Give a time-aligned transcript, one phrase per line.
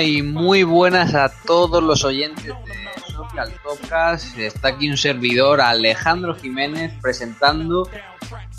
[0.00, 4.36] Y muy buenas a todos los oyentes de Social Topcast.
[4.38, 7.88] Está aquí un servidor, Alejandro Jiménez, presentando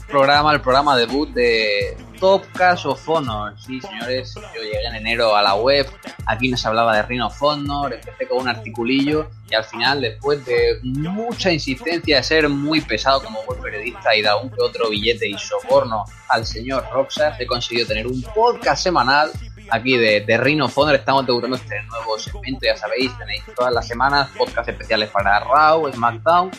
[0.07, 3.53] programa, el programa debut de Topcast of Honor.
[3.59, 5.87] Sí, señores, yo llegué en enero a la web,
[6.25, 10.79] aquí nos hablaba de Rhino Honor, empecé con un articulillo y al final, después de
[10.83, 15.27] mucha insistencia de ser muy pesado como buen periodista y dar un que otro billete
[15.27, 19.31] y soborno al señor Roxas, he conseguido tener un podcast semanal
[19.71, 20.67] aquí de, de Rhino.
[20.93, 25.91] Estamos debutando este nuevo segmento, ya sabéis, tenéis todas las semanas podcast especiales para Raw,
[25.91, 26.51] SmackDown,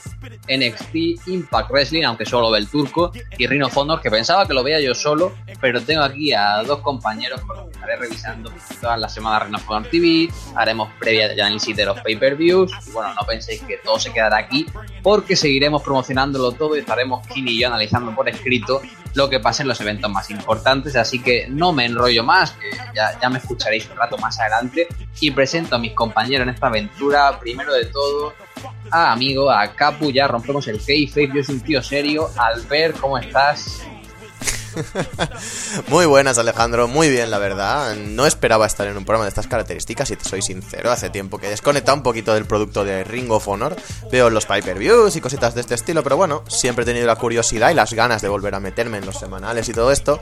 [0.49, 4.62] NXT, Impact Wrestling, aunque solo ve el turco, y Rhino Honor, que pensaba que lo
[4.62, 8.99] veía yo solo, pero tengo aquí a dos compañeros con los que estaré revisando todas
[8.99, 13.27] las semanas Rhino Honor TV, haremos previa de análisis de los pay-per-views, y bueno, no
[13.27, 14.67] penséis que todo se quedará aquí,
[15.03, 18.81] porque seguiremos promocionándolo todo y estaremos Kini y yo analizando por escrito
[19.17, 22.70] lo que pasa en los eventos más importantes, así que no me enrollo más, que
[22.95, 24.86] ya, ya me escucharéis un rato más adelante,
[25.20, 28.34] y presento a mis compañeros en esta aventura, primero de todo,
[28.91, 33.17] a amigo, a Capu, ya rompemos el kayfabe, yo soy un tío serio, Albert, ¿cómo
[33.17, 33.87] estás?
[35.89, 36.89] Muy buenas, Alejandro.
[36.89, 37.95] Muy bien, la verdad.
[37.97, 40.91] No esperaba estar en un programa de estas características, y te soy sincero.
[40.91, 43.77] Hace tiempo que he desconectado un poquito del producto de Ring of Honor.
[44.11, 47.71] Veo los pay-per-views y cositas de este estilo, pero bueno, siempre he tenido la curiosidad
[47.71, 50.21] y las ganas de volver a meterme en los semanales y todo esto.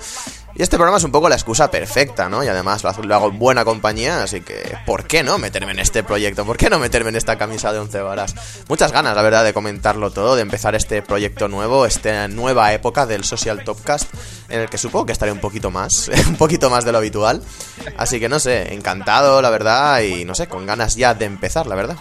[0.57, 2.45] Y este programa es un poco la excusa perfecta, ¿no?
[2.45, 6.05] Y además lo hago en buena compañía, así que ¿por qué no meterme en este
[6.05, 6.45] proyecto?
[6.45, 8.35] ¿Por qué no meterme en esta camisa de 11 varas?
[8.69, 13.05] Muchas ganas, la verdad, de comentarlo todo, de empezar este proyecto nuevo, esta nueva época
[13.05, 14.15] del Social Topcast,
[14.49, 17.43] en el que supongo que estaré un poquito más, un poquito más de lo habitual.
[17.97, 21.67] Así que no sé, encantado, la verdad, y no sé, con ganas ya de empezar,
[21.67, 21.97] la verdad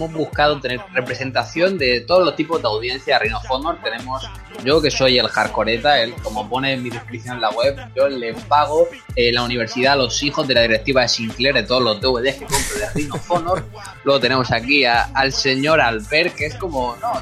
[0.00, 3.78] hemos buscado tener representación de todos los tipos de audiencia de Rhino Honor.
[3.82, 4.26] Tenemos,
[4.64, 8.08] yo que soy el hardcoreta, él, como pone en mi descripción en la web, yo
[8.08, 11.82] le pago eh, la universidad a los hijos de la directiva de Sinclair de todos
[11.82, 13.64] los DVDs que compro de Rhino Honor.
[14.04, 17.12] Luego tenemos aquí al señor Albert, que es como, no,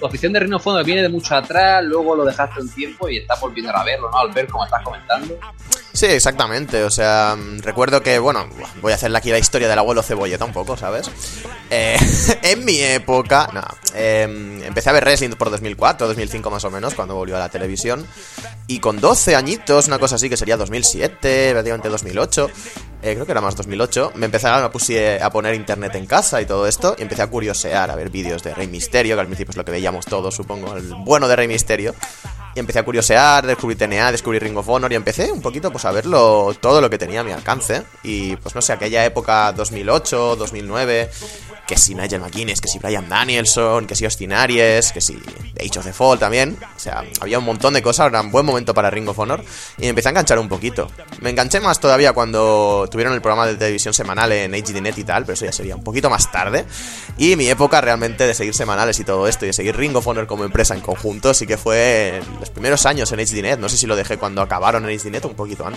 [0.00, 3.18] tu afición de Rhino Honor viene de mucho atrás, luego lo dejaste un tiempo y
[3.18, 4.50] estás volviendo a verlo, ¿no, Albert?
[4.50, 5.38] Como estás comentando.
[5.94, 6.82] Sí, exactamente.
[6.82, 8.48] O sea, recuerdo que, bueno,
[8.82, 11.08] voy a hacerle aquí la historia del abuelo cebolleta un poco, ¿sabes?
[11.70, 11.96] Eh,
[12.42, 13.62] en mi época, no,
[13.94, 17.48] eh, empecé a ver wrestling por 2004, 2005 más o menos, cuando volvió a la
[17.48, 18.04] televisión.
[18.66, 22.50] Y con 12 añitos, una cosa así que sería 2007, prácticamente 2008,
[23.02, 26.42] eh, creo que era más 2008, me empezaron a, puse, a poner internet en casa
[26.42, 29.26] y todo esto, y empecé a curiosear, a ver vídeos de Rey Misterio, que al
[29.28, 31.94] principio es lo que veíamos todos, supongo, el bueno de Rey Misterio.
[32.54, 35.83] Y empecé a curiosear, descubrí TNA, descubrí Ring of Honor y empecé un poquito pues
[35.84, 37.82] a verlo todo lo que tenía a mi alcance.
[38.02, 41.10] Y pues no sé, aquella época 2008, 2009,
[41.66, 45.20] que si Nigel McGuinness, que si Brian Danielson, que si Austin Aries, que si
[45.58, 46.58] Age of the Fall también.
[46.76, 49.44] O sea, había un montón de cosas, era un buen momento para Ring of Honor.
[49.78, 50.90] Y me empecé a enganchar un poquito.
[51.20, 55.24] Me enganché más todavía cuando tuvieron el programa de televisión semanal en HDNet y tal,
[55.24, 56.64] pero eso ya sería un poquito más tarde.
[57.16, 60.06] Y mi época realmente de seguir semanales y todo esto, y de seguir Ring of
[60.06, 63.58] Honor como empresa en conjunto, sí que fue los primeros años en HDNet.
[63.58, 65.73] No sé si lo dejé cuando acabaron en HDNet o un poquito antes.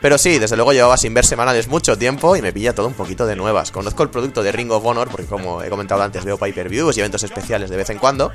[0.00, 2.94] Pero sí, desde luego llevaba sin ver semanales mucho tiempo y me pilla todo un
[2.94, 3.70] poquito de nuevas.
[3.70, 7.00] Conozco el producto de Ring of Honor, porque como he comentado antes, veo pay-per-views y
[7.00, 8.30] eventos especiales de vez en cuando.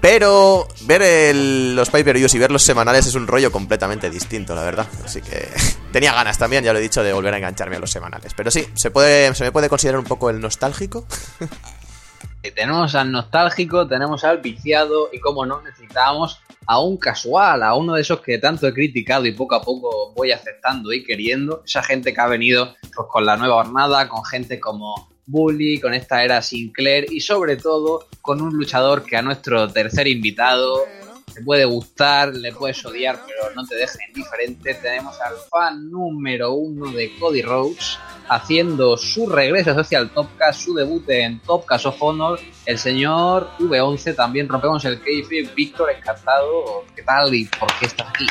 [0.00, 4.86] Pero ver los pay-per-views y ver los semanales es un rollo completamente distinto, la verdad.
[5.04, 5.48] Así que
[5.92, 8.34] tenía ganas también, ya lo he dicho, de volver a engancharme a los semanales.
[8.34, 11.06] Pero sí, se, puede, se me puede considerar un poco el nostálgico.
[12.54, 16.40] tenemos al nostálgico, tenemos al viciado y como no necesitábamos
[16.70, 20.12] a un casual, a uno de esos que tanto he criticado y poco a poco
[20.14, 24.24] voy aceptando y queriendo, esa gente que ha venido pues, con la nueva jornada, con
[24.24, 29.22] gente como Bully, con esta era Sinclair y sobre todo con un luchador que a
[29.22, 30.84] nuestro tercer invitado
[31.30, 34.74] te puede gustar, le puedes odiar, pero no te deja indiferente.
[34.74, 37.98] Tenemos al fan número uno de Cody Rhodes
[38.28, 44.14] haciendo su regreso hacia el Topcast, su debut en Topcast of Honor, el señor V11.
[44.14, 45.48] También rompemos el keife.
[45.54, 46.84] Víctor, encantado.
[46.94, 48.26] ¿Qué tal y por qué estás aquí?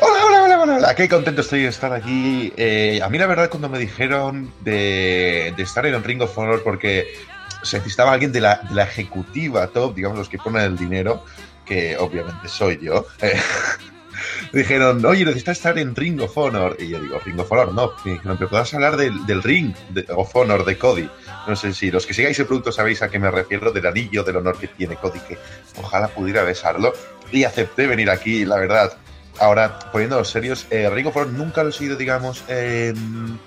[0.00, 0.94] Hola, hola, hola, hola, hola.
[0.94, 2.52] Qué contento estoy de estar aquí.
[2.56, 6.62] Eh, a mí la verdad cuando me dijeron de, de estar en Ring of Honor
[6.64, 7.06] porque
[7.62, 11.24] se necesitaba alguien de la, de la, ejecutiva top, digamos los que ponen el dinero,
[11.64, 13.06] que obviamente soy yo.
[13.20, 13.40] Eh,
[14.52, 16.76] dijeron, oye, necesitas estar en Ring of Honor.
[16.78, 17.92] Y yo digo, Ring of Honor, no.
[18.04, 21.08] Dijeron, pero puedas hablar del, del Ring de, of Honor de Cody.
[21.46, 24.22] No sé si los que sigáis el producto sabéis a qué me refiero, del anillo
[24.22, 25.38] del honor que tiene Cody, que
[25.80, 26.92] ojalá pudiera besarlo.
[27.30, 28.96] Y acepté venir aquí, la verdad.
[29.38, 33.38] Ahora, poniéndonos serios, eh, Ring of Honor nunca lo he seguido, digamos, en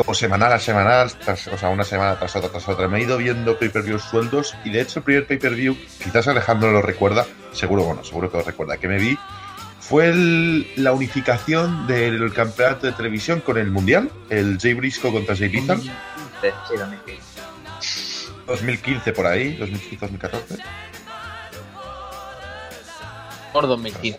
[0.00, 1.12] como semanal a semanal,
[1.52, 2.88] o sea, una semana tras otra tras otra.
[2.88, 6.80] Me he ido viendo pay-per-views sueldos y de hecho el primer pay-per-view, quizás Alejandro lo
[6.80, 9.18] recuerda, seguro, bueno, seguro que lo recuerda, que me vi
[9.78, 10.14] fue
[10.76, 15.82] la unificación del campeonato de televisión con el mundial, el Jay Briscoe contra Jay Lethal.
[17.80, 20.62] Sí, 2015 por ahí, 2015-2014.
[23.52, 24.18] Por 2015,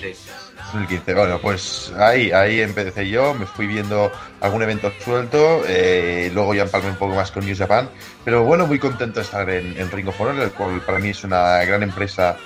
[0.00, 4.10] 2015, bueno, pues ahí, ahí empecé yo, me fui viendo
[4.40, 7.90] algún evento suelto, eh, luego ya empalmé un poco más con New Japan,
[8.24, 11.10] pero bueno, muy contento de estar en, en Ring of Honor, el cual para mí
[11.10, 12.36] es una gran empresa,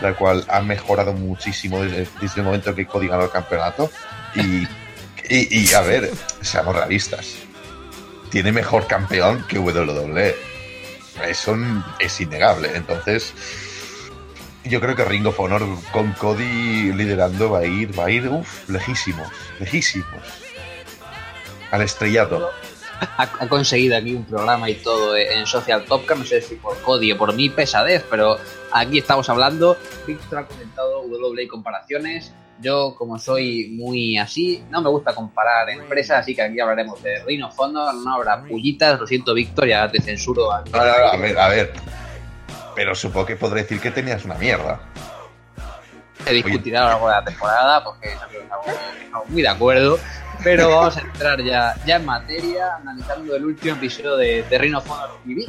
[0.00, 3.90] la cual ha mejorado muchísimo desde, el momento que Cody ganó el campeonato.
[4.34, 4.66] Y,
[5.28, 6.10] y, y, a ver,
[6.40, 7.34] seamos realistas,
[8.30, 10.36] tiene mejor campeón que WWE.
[11.26, 11.56] Eso
[11.98, 13.34] es innegable, entonces
[14.64, 15.62] yo creo que Ring of Honor
[15.92, 19.28] con Cody liderando va a ir, va a ir, uff, lejísimos,
[19.58, 20.22] lejísimos.
[21.70, 22.50] Al estrellato.
[23.00, 27.12] Ha, conseguido aquí un programa y todo en Social Topca, no sé si por Cody
[27.12, 28.38] o por mi pesadez, pero
[28.72, 29.76] aquí estamos hablando.
[30.06, 32.32] Víctor ha comentado WWE comparaciones.
[32.60, 37.22] Yo, como soy muy así, no me gusta comparar empresas, así que aquí hablaremos de
[37.24, 40.50] Ring of Honor, no habrá pullitas, lo siento Víctor, ya te censuro.
[40.50, 40.62] a
[41.16, 41.72] ver, a ver,
[42.78, 44.78] pero supongo que podré decir que tenías una mierda.
[46.24, 49.98] Se discutirá a lo largo de la temporada porque estamos muy de acuerdo.
[50.44, 54.80] Pero vamos a entrar ya, ya en materia, analizando el último episodio de, de Rhino
[54.80, 55.46] TV.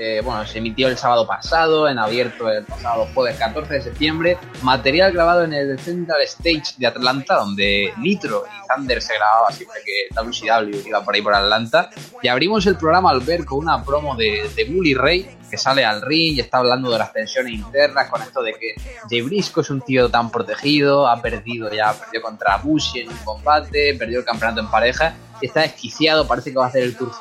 [0.00, 4.38] Eh, bueno, se emitió el sábado pasado, en abierto el pasado jueves 14 de septiembre.
[4.62, 9.80] Material grabado en el Central Stage de Atlanta, donde Nitro y Thunder se grababa siempre
[9.84, 11.90] que WCW iba por ahí por Atlanta.
[12.22, 15.84] Y abrimos el programa al ver con una promo de, de Bully Ray que sale
[15.84, 18.74] al ring y está hablando de las tensiones internas con esto de que
[19.08, 23.16] Jay Briscoe es un tío tan protegido, ha perdido ya, perdió contra Bushi en un
[23.24, 25.14] combate, perdió el campeonato en pareja
[25.46, 27.12] está desquiciado, parece que va a hacer el Tour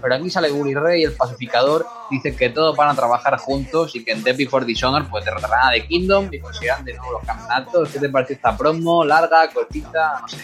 [0.00, 4.04] pero aquí sale Bully Ray, el pacificador, dice que todos van a trabajar juntos y
[4.04, 7.24] que en Death Before Dishonor pues derrotarán a The Kingdom y conseguirán de nuevo los
[7.24, 7.90] campeonatos.
[7.90, 9.04] ¿Qué te parece esta promo?
[9.04, 9.48] ¿Larga?
[9.52, 10.20] ¿Cortita?
[10.22, 10.38] No sé.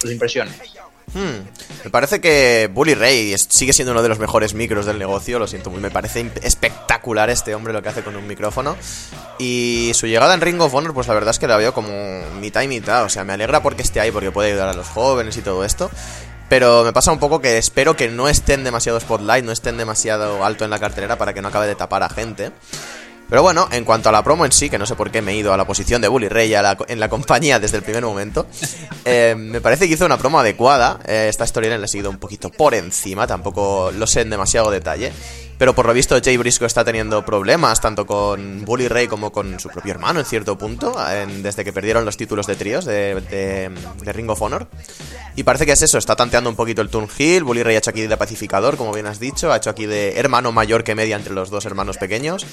[0.00, 0.54] Tus impresiones.
[1.14, 1.46] Hmm.
[1.84, 5.46] Me parece que Bully Ray sigue siendo uno de los mejores micros del negocio, lo
[5.46, 8.76] siento muy, me parece espectacular este hombre lo que hace con un micrófono.
[9.38, 11.92] Y su llegada en Ring of Honor, pues la verdad es que la veo como
[12.40, 14.88] mitad y mitad, o sea, me alegra porque esté ahí, porque puede ayudar a los
[14.88, 15.90] jóvenes y todo esto.
[16.48, 20.44] Pero me pasa un poco que espero que no estén demasiado spotlight, no estén demasiado
[20.44, 22.52] alto en la cartelera para que no acabe de tapar a gente.
[23.28, 25.32] Pero bueno, en cuanto a la promo en sí, que no sé por qué me
[25.32, 28.46] he ido a la posición de Bully Ray en la compañía desde el primer momento,
[29.04, 31.00] eh, me parece que hizo una promo adecuada.
[31.06, 34.70] Eh, esta historia le he seguido un poquito por encima, tampoco lo sé en demasiado
[34.70, 35.12] detalle.
[35.58, 39.58] Pero por lo visto Jay Briscoe está teniendo problemas tanto con Bully Ray como con
[39.58, 40.94] su propio hermano en cierto punto,
[41.42, 43.72] desde que perdieron los títulos de tríos de,
[44.04, 44.68] Ring of Honor.
[45.34, 47.78] Y parece que es eso, está tanteando un poquito el turn heel, Bully Ray ha
[47.78, 50.94] hecho aquí de pacificador, como bien has dicho, ha hecho aquí de hermano mayor que
[50.94, 52.46] media entre los dos hermanos pequeños.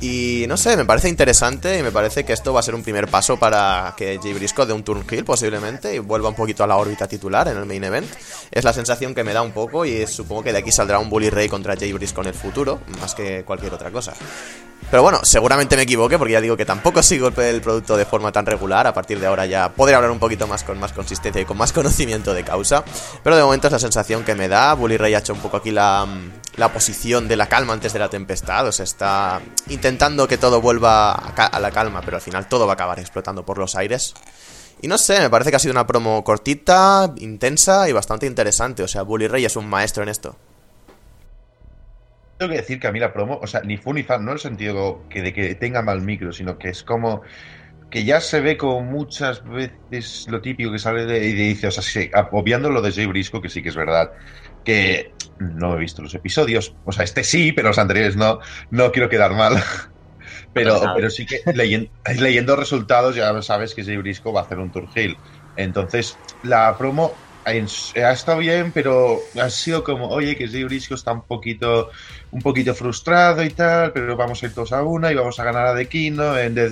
[0.00, 2.82] Y no sé, me parece interesante y me parece que esto va a ser un
[2.82, 6.66] primer paso para que Jay Briscoe dé un turn posiblemente y vuelva un poquito a
[6.66, 8.08] la órbita titular en el main event.
[8.50, 11.10] Es la sensación que me da un poco y supongo que de aquí saldrá un
[11.10, 14.14] Bully Ray contra Jay Briscoe en el futuro, más que cualquier otra cosa.
[14.90, 18.32] Pero bueno, seguramente me equivoque porque ya digo que tampoco sigo el producto de forma
[18.32, 18.88] tan regular.
[18.88, 21.56] A partir de ahora ya podré hablar un poquito más con más consistencia y con
[21.56, 22.82] más conocimiento de causa.
[23.22, 24.74] Pero de momento es la sensación que me da.
[24.74, 26.08] Bully Ray ha hecho un poco aquí la,
[26.56, 28.66] la posición de la calma antes de la tempestad.
[28.66, 32.72] O sea, está intentando que todo vuelva a, la calma, pero al final todo va
[32.72, 34.14] a acabar explotando por los aires.
[34.82, 38.82] Y no sé, me parece que ha sido una promo cortita, intensa y bastante interesante.
[38.82, 40.34] O sea, Bully Ray es un maestro en esto
[42.40, 44.30] tengo que decir que a mí la promo, o sea, ni fun ni fan, no
[44.32, 47.22] en el sentido que de que tenga mal micro, sino que es como
[47.90, 51.70] que ya se ve como muchas veces lo típico que sale de, y dice, o
[51.72, 54.10] sea, sí, obviando lo de Jay Brisco, que sí que es verdad,
[54.64, 58.92] que no he visto los episodios, o sea, este sí, pero los anteriores no, no
[58.92, 59.54] quiero quedar mal.
[60.52, 64.58] Pero, pero sí que leyendo, leyendo resultados ya sabes que Jay Brisco va a hacer
[64.58, 65.20] un tour hill.
[65.56, 71.12] Entonces, la promo ha estado bien, pero ha sido como, oye, que Jay Brisco está
[71.12, 71.90] un poquito,
[72.30, 75.44] un poquito frustrado y tal, pero vamos a ir todos a una y vamos a
[75.44, 76.68] ganar a The Kingdom en The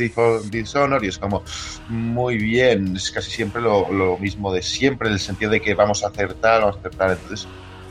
[0.51, 1.43] Dishonor y es como,
[1.89, 5.75] muy bien, es casi siempre lo, lo, mismo de siempre, en el sentido de que
[5.75, 7.49] vamos a acertar, vamos a acertar, entonces...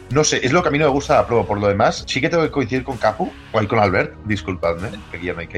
[0.10, 1.46] No sé, es lo que a mí no me gusta la prueba.
[1.46, 4.88] Por lo demás, sí que tengo que coincidir con Capu, o ahí con Albert, disculpadme,
[5.14, 5.50] aquí ya no hay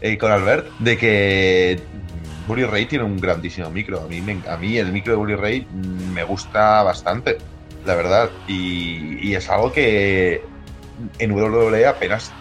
[0.00, 1.80] eh, con Albert, de que
[2.48, 4.00] Bully Ray tiene un grandísimo micro.
[4.00, 5.66] A mí, el micro de Bully Ray
[6.14, 7.36] me gusta bastante,
[7.84, 8.30] la verdad.
[8.46, 10.42] Y, es algo que
[11.18, 12.32] en WWE apenas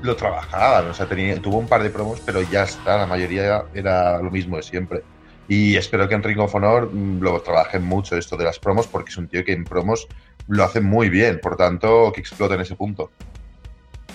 [0.00, 0.86] lo trabajaban.
[0.86, 2.98] O sea, tenía, tuvo un par de promos, pero ya está.
[2.98, 5.02] La mayoría era lo mismo de siempre.
[5.48, 8.86] Y espero que en Ring of Honor mm, lo trabajen mucho esto de las promos,
[8.86, 10.06] porque es un tío que en promos
[10.46, 11.40] lo hace muy bien.
[11.42, 13.10] Por tanto, que explote en ese punto.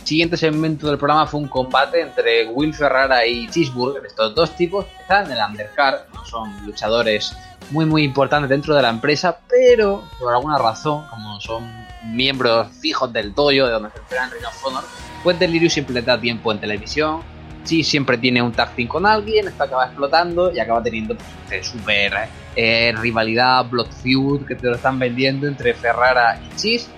[0.06, 4.06] Siguiente segmento del programa fue un combate entre Will Ferrara y Cheeseburger.
[4.06, 7.36] Estos dos tipos están en el undercard, no son luchadores
[7.72, 11.64] muy muy importantes dentro de la empresa, pero por alguna razón, como son
[12.04, 14.84] miembros fijos del dojo de donde se entrenan Ring of Honor,
[15.24, 17.22] pues Delirious siempre le da tiempo en televisión.
[17.64, 21.16] Cheese siempre tiene un tag team con alguien, esto acaba explotando y acaba teniendo
[21.48, 26.90] pues, super eh, rivalidad, Blood Feud que te lo están vendiendo entre Ferrara y Cheese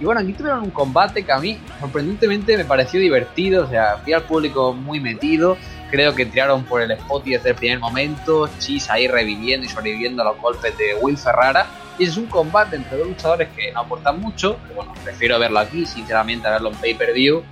[0.00, 3.98] y bueno, aquí tuvieron un combate que a mí sorprendentemente me pareció divertido, o sea,
[4.02, 5.56] fui al público muy metido,
[5.90, 9.68] creo que tiraron por el spot y desde el primer momento, Chis ahí reviviendo y
[9.68, 11.66] sobreviviendo a los golpes de Will Ferrara.
[11.96, 15.60] Y es un combate entre dos luchadores que no aportan mucho, pero bueno, prefiero verlo
[15.60, 17.44] aquí, sinceramente, a verlo en pay-per-view.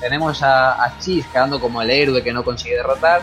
[0.00, 3.20] Tenemos a, a Chis quedando como el héroe que no consigue derrotar,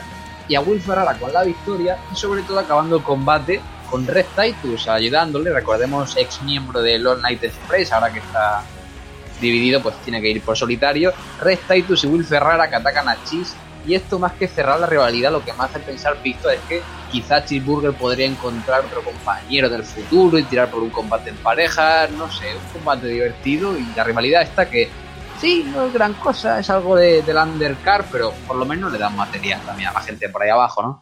[0.47, 3.59] y a Will Ferrara con la victoria, y sobre todo acabando el combate
[3.95, 8.61] con Red Titus ayudándole, recordemos ex miembro de Lord Night Express, ahora que está
[9.39, 13.15] dividido pues tiene que ir por solitario, Red Titus y Will Ferrara que atacan a
[13.23, 13.55] Cheese
[13.87, 16.81] y esto más que cerrar la rivalidad lo que me hace pensar visto es que
[17.09, 22.09] quizá Cheeseburger podría encontrar otro compañero del futuro y tirar por un combate en pareja,
[22.09, 24.89] no sé, un combate divertido y la rivalidad está que
[25.39, 28.97] sí, no es gran cosa, es algo de, del undercard, pero por lo menos le
[28.97, 31.01] dan material también a la gente por ahí abajo, ¿no?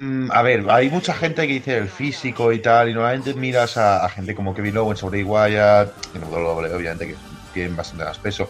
[0.00, 3.76] Mm, a ver, hay mucha gente que dice el físico y tal, y normalmente miras
[3.76, 7.14] a, gente como Kevin Owens Bray Wyatt, que no obviamente, que
[7.52, 8.48] tienen bastante más peso,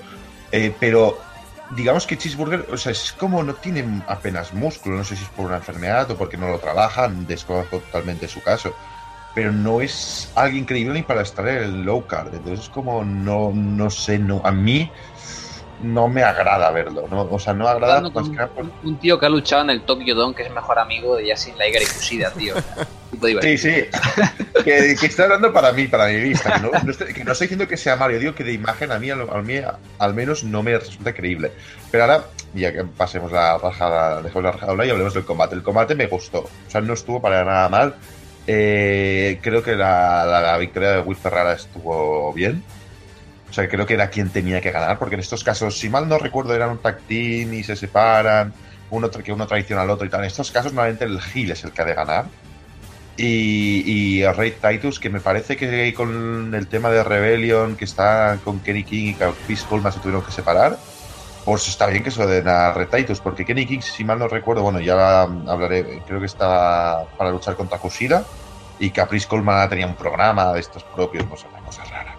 [0.50, 1.18] eh, pero
[1.76, 5.28] digamos que Cheeseburger, o sea, es como no tiene apenas músculo, no sé si es
[5.30, 8.74] por una enfermedad o porque no lo trabajan, desconozco totalmente su caso,
[9.34, 13.04] pero no es alguien increíble ni para estar en el low card, entonces es como
[13.04, 14.90] no, no sé, no, a mí
[15.82, 17.22] no me agrada verlo, ¿no?
[17.30, 18.12] O sea, no agrada más
[18.82, 21.26] un, tío que ha luchado en el Tokyo Dome, que es el mejor amigo de
[21.26, 22.54] Yasin Liger y Kushida, tío.
[23.42, 23.74] sí, sí.
[24.64, 26.60] que, está hablando para mí, para mi vista.
[27.14, 30.44] Que no, estoy, diciendo que sea Mario, digo que de imagen a mí, al, menos
[30.44, 31.52] no me resulta creíble.
[31.90, 35.54] Pero ahora, ya que pasemos la rajada, dejemos la rajada y hablemos del combate.
[35.54, 37.94] El combate me gustó, o sea, no estuvo para nada mal.
[38.46, 42.62] Eh, creo que la, la victoria de Will Ferrara estuvo bien
[43.54, 46.08] o sea, creo que era quien tenía que ganar, porque en estos casos, si mal
[46.08, 48.52] no recuerdo, eran un tag team y se separan,
[48.90, 50.22] uno que uno traiciona al otro y tal.
[50.22, 52.24] En estos casos, normalmente el heel es el que ha de ganar.
[53.16, 58.40] Y, y Ray Titus, que me parece que con el tema de Rebellion, que está
[58.42, 60.76] con Kenny King y Chris Coleman se tuvieron que separar,
[61.44, 64.26] pues está bien que se den a Red Titus, porque Kenny King, si mal no
[64.26, 68.24] recuerdo, bueno, ya hablaré, creo que está para luchar contra Kushida,
[68.80, 72.13] y Caprice Coleman tenía un programa de estos propios, no sé, una cosa rara.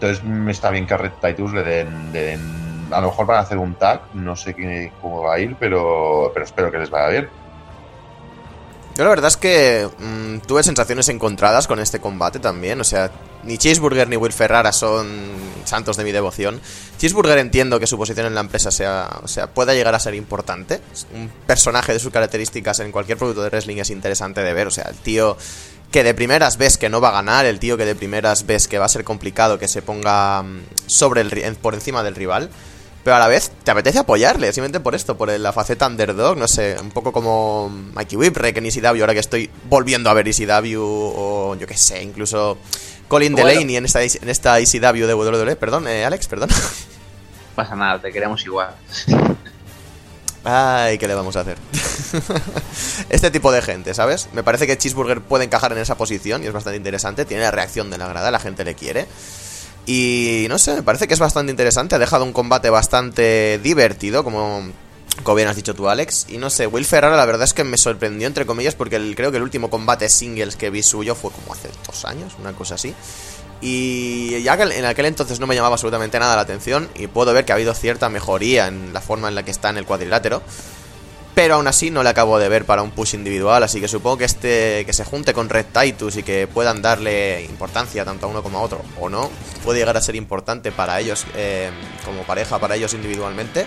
[0.00, 3.40] Entonces me está bien que a Red Titus le den, A lo mejor van a
[3.40, 7.08] hacer un tag, no sé cómo va a ir, pero, pero espero que les vaya
[7.08, 7.28] bien.
[8.96, 12.80] Yo la verdad es que mm, tuve sensaciones encontradas con este combate también.
[12.80, 13.10] O sea,
[13.44, 15.06] ni Cheeseburger ni Will Ferrara son
[15.64, 16.62] santos de mi devoción.
[16.98, 20.14] Cheeseburger entiendo que su posición en la empresa sea, o sea, pueda llegar a ser
[20.14, 20.80] importante.
[21.14, 24.66] Un personaje de sus características en cualquier producto de wrestling es interesante de ver.
[24.66, 25.36] O sea, el tío
[25.90, 28.68] que de primeras ves que no va a ganar, el tío que de primeras ves
[28.68, 32.50] que va a ser complicado que se ponga mm, sobre el, por encima del rival.
[33.02, 36.46] Pero a la vez te apetece apoyarle, simplemente por esto, por la faceta underdog, no
[36.46, 40.78] sé, un poco como Mikey Whipwreck en ECW, ahora que estoy volviendo a ver ECW,
[40.78, 42.58] o yo qué sé, incluso
[43.08, 46.50] Colin Delaney en esta, en esta ECW de WWE, perdón, eh, Alex, perdón.
[46.50, 48.74] No pasa nada, te queremos igual.
[50.44, 51.58] Ay, ¿qué le vamos a hacer?
[53.10, 54.28] este tipo de gente, ¿sabes?
[54.32, 57.24] Me parece que Cheeseburger puede encajar en esa posición y es bastante interesante.
[57.24, 59.06] Tiene la reacción de la grada, la gente le quiere.
[59.86, 61.94] Y no sé, me parece que es bastante interesante.
[61.94, 64.68] Ha dejado un combate bastante divertido, como,
[65.22, 66.26] como bien has dicho tú, Alex.
[66.28, 69.30] Y no sé, Will Ferrara la verdad es que me sorprendió, entre comillas, porque creo
[69.30, 72.76] que el último combate singles que vi suyo fue como hace dos años, una cosa
[72.76, 72.94] así.
[73.60, 77.44] Y ya en aquel entonces no me llamaba absolutamente nada la atención y puedo ver
[77.44, 80.42] que ha habido cierta mejoría en la forma en la que está en el cuadrilátero.
[81.34, 84.18] Pero aún así no le acabo de ver para un push individual, así que supongo
[84.18, 88.28] que este que se junte con Red Titus y que puedan darle importancia tanto a
[88.28, 89.30] uno como a otro, o no,
[89.64, 91.70] puede llegar a ser importante para ellos eh,
[92.04, 93.64] como pareja, para ellos individualmente.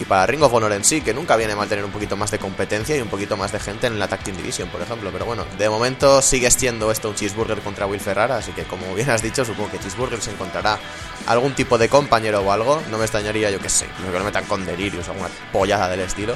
[0.00, 2.30] Y para Ring of Honor en sí, que nunca viene mal tener un poquito más
[2.30, 5.10] de competencia y un poquito más de gente en la Tag Team Division, por ejemplo.
[5.12, 8.94] Pero bueno, de momento sigue siendo esto un cheeseburger contra Will Ferrara, así que como
[8.94, 10.78] bien has dicho, supongo que cheeseburger se encontrará
[11.26, 12.80] algún tipo de compañero o algo.
[12.90, 16.00] No me extrañaría, yo que sé, que lo metan con Delirious o alguna pollada del
[16.00, 16.34] estilo.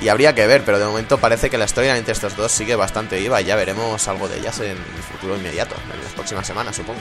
[0.00, 2.76] Y habría que ver, pero de momento parece que la historia entre estos dos sigue
[2.76, 6.46] bastante viva y ya veremos algo de ellas en el futuro inmediato, en las próximas
[6.46, 7.00] semanas, supongo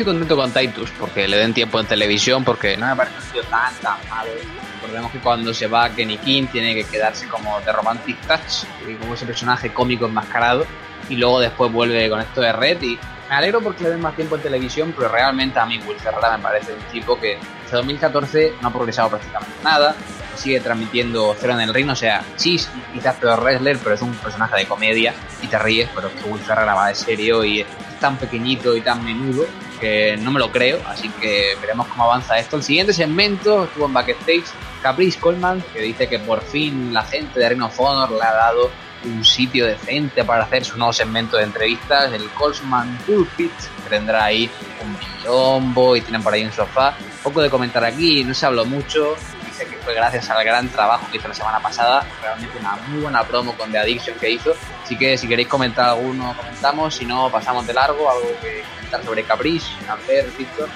[0.00, 3.32] estoy contento con Titus porque le den tiempo en televisión, porque no me parece un
[3.32, 4.30] tío tan, tan malo.
[4.76, 8.64] Recordemos que cuando se va Kenny King tiene que quedarse como de Romantic Touch,
[8.98, 10.64] como ese personaje cómico enmascarado,
[11.10, 14.16] y luego después vuelve con esto de Red y me alegro porque le den más
[14.16, 17.76] tiempo en televisión, pero realmente a mí Will Ferrara me parece un tipo que desde
[17.76, 19.94] 2014 no ha progresado prácticamente nada,
[20.34, 22.58] sigue transmitiendo cero en el ring, o sea, sí,
[22.94, 26.30] quizás peor wrestler, pero es un personaje de comedia y te ríes, pero es que
[26.30, 27.66] Will Ferrara va de serio y es
[28.00, 29.46] tan pequeñito y tan menudo
[29.80, 32.56] que no me lo creo, así que veremos cómo avanza esto.
[32.56, 34.44] El siguiente segmento estuvo en backstage
[34.82, 38.70] Caprice Coleman, que dice que por fin la gente de Ring of le ha dado
[39.04, 44.24] un sitio decente para hacer su nuevo segmento de entrevistas, el Colsman Pulpit, que tendrá
[44.24, 44.50] ahí
[44.82, 46.94] un billombo y tienen por ahí un sofá.
[47.22, 49.16] Poco de comentar aquí, no se habló mucho,
[49.60, 53.02] dice que fue gracias al gran trabajo que hizo la semana pasada, realmente una muy
[53.02, 57.04] buena promo con The Addiction que hizo, así que si queréis comentar alguno, comentamos, si
[57.04, 59.66] no, pasamos de largo, algo que comentar sobre Caprice,
[60.06, 60.68] ver, Víctor.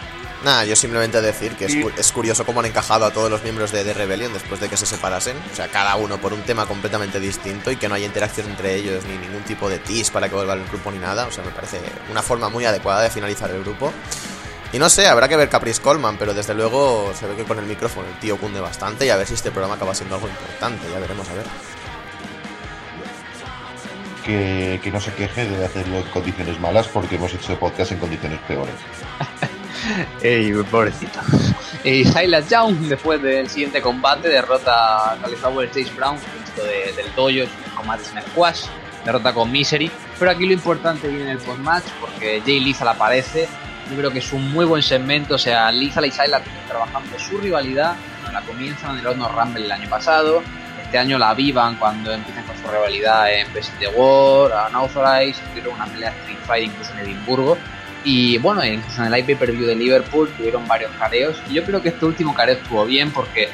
[0.45, 3.83] Nada, yo simplemente decir que es, curioso cómo han encajado a todos los miembros de
[3.83, 5.39] The Rebellion después de que se separasen.
[5.51, 8.75] O sea, cada uno por un tema completamente distinto y que no haya interacción entre
[8.75, 11.27] ellos ni ningún tipo de tease para que vuelva el grupo ni nada.
[11.27, 13.91] O sea, me parece una forma muy adecuada de finalizar el grupo.
[14.75, 17.61] Y no sé, habrá que ver Caprice Coleman, pero desde luego se ve que con
[17.61, 20.27] el micrófono el tío cunde bastante y a ver si este programa acaba siendo algo
[20.27, 20.91] importante.
[20.93, 21.45] Ya veremos, a ver.
[24.27, 27.99] Que, que no se queje de hacerlo en condiciones malas porque hemos hecho podcast en
[27.99, 28.75] condiciones peores.
[30.23, 31.21] Ey, pobrecito.
[31.85, 36.19] Y Silas Young, después del siguiente combate, derrota a Cauliflower Chase Brown,
[36.57, 38.65] de, del dojo, combate en squash,
[39.05, 39.89] derrota con Misery.
[40.19, 43.49] Pero aquí lo importante viene en el post-match, porque Jay Lethal aparece.
[43.91, 47.39] Yo creo que es un muy buen segmento, o sea, Lethal y Silas trabajando su
[47.39, 47.97] rivalidad.
[48.33, 50.43] La comienzan en el Honor Rumble el año pasado.
[50.83, 55.75] Este año la vivan cuando empiezan con su rivalidad en Best the War, Unauthorized, tuvieron
[55.75, 57.59] una pelea Street Fight incluso en Edimburgo.
[58.05, 61.37] Y bueno, incluso en el IP Preview de Liverpool tuvieron varios careos.
[61.49, 63.49] Y yo creo que este último careo estuvo bien porque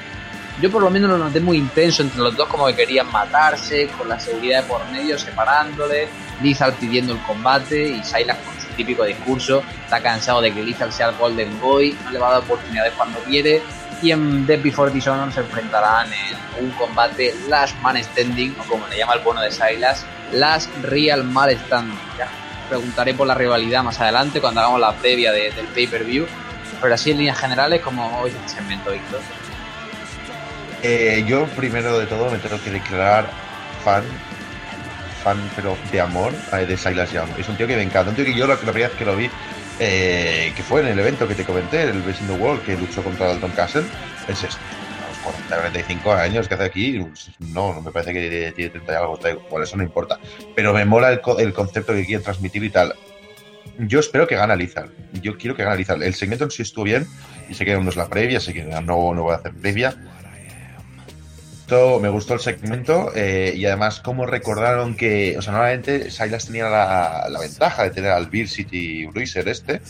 [0.60, 3.88] yo por lo menos lo noté muy intenso entre los dos, como que querían matarse,
[3.96, 6.08] con la seguridad de por medio, separándole.
[6.42, 9.62] Lizal pidiendo el combate y Silas con típico discurso.
[9.84, 12.92] Está cansado de que Lizal sea el Golden Boy, no le va a dar oportunidades
[12.96, 13.62] cuando quiere.
[14.02, 18.86] Y en Death Before Dishonor se enfrentarán en un combate Last Man Standing, o como
[18.88, 21.98] le llama el bueno de Silas, Last Real Man Standing
[22.70, 26.26] preguntaré por la rivalidad más adelante cuando hagamos la previa del pay-per-view.
[26.80, 29.20] Pero así en líneas generales, como hoy se inventó Víctor.
[30.82, 33.28] Eh, yo primero de todo me tengo que declarar
[33.84, 34.02] fan,
[35.20, 37.28] fan pero de amor de Silas Young.
[37.38, 39.16] Es un tío que me encanta, un tío que yo la, primera vez que lo
[39.16, 39.30] vi,
[39.78, 42.76] eh, que fue en el evento que te comenté, el Best in the World, que
[42.76, 43.84] luchó contra Dalton Castle,
[44.28, 44.58] es este
[45.22, 47.04] 40, 45 años que hace aquí,
[47.38, 50.18] no, no me parece que tiene 30 y algo, igual, eso no importa.
[50.54, 52.94] Pero me mola el, el, concepto que quiere transmitir y tal.
[53.78, 54.90] Yo espero que gane Lizal.
[55.22, 56.02] Yo quiero que gane Lizal.
[56.02, 57.06] El segmento en sí estuvo bien,
[57.48, 59.94] y sé que no es la previa, así que no, no voy a hacer previa.
[62.00, 66.68] Me gustó el segmento eh, y además cómo recordaron que, o sea, normalmente Silas tenía
[66.68, 69.80] la, ventaja de tener al Beer City Bruiser este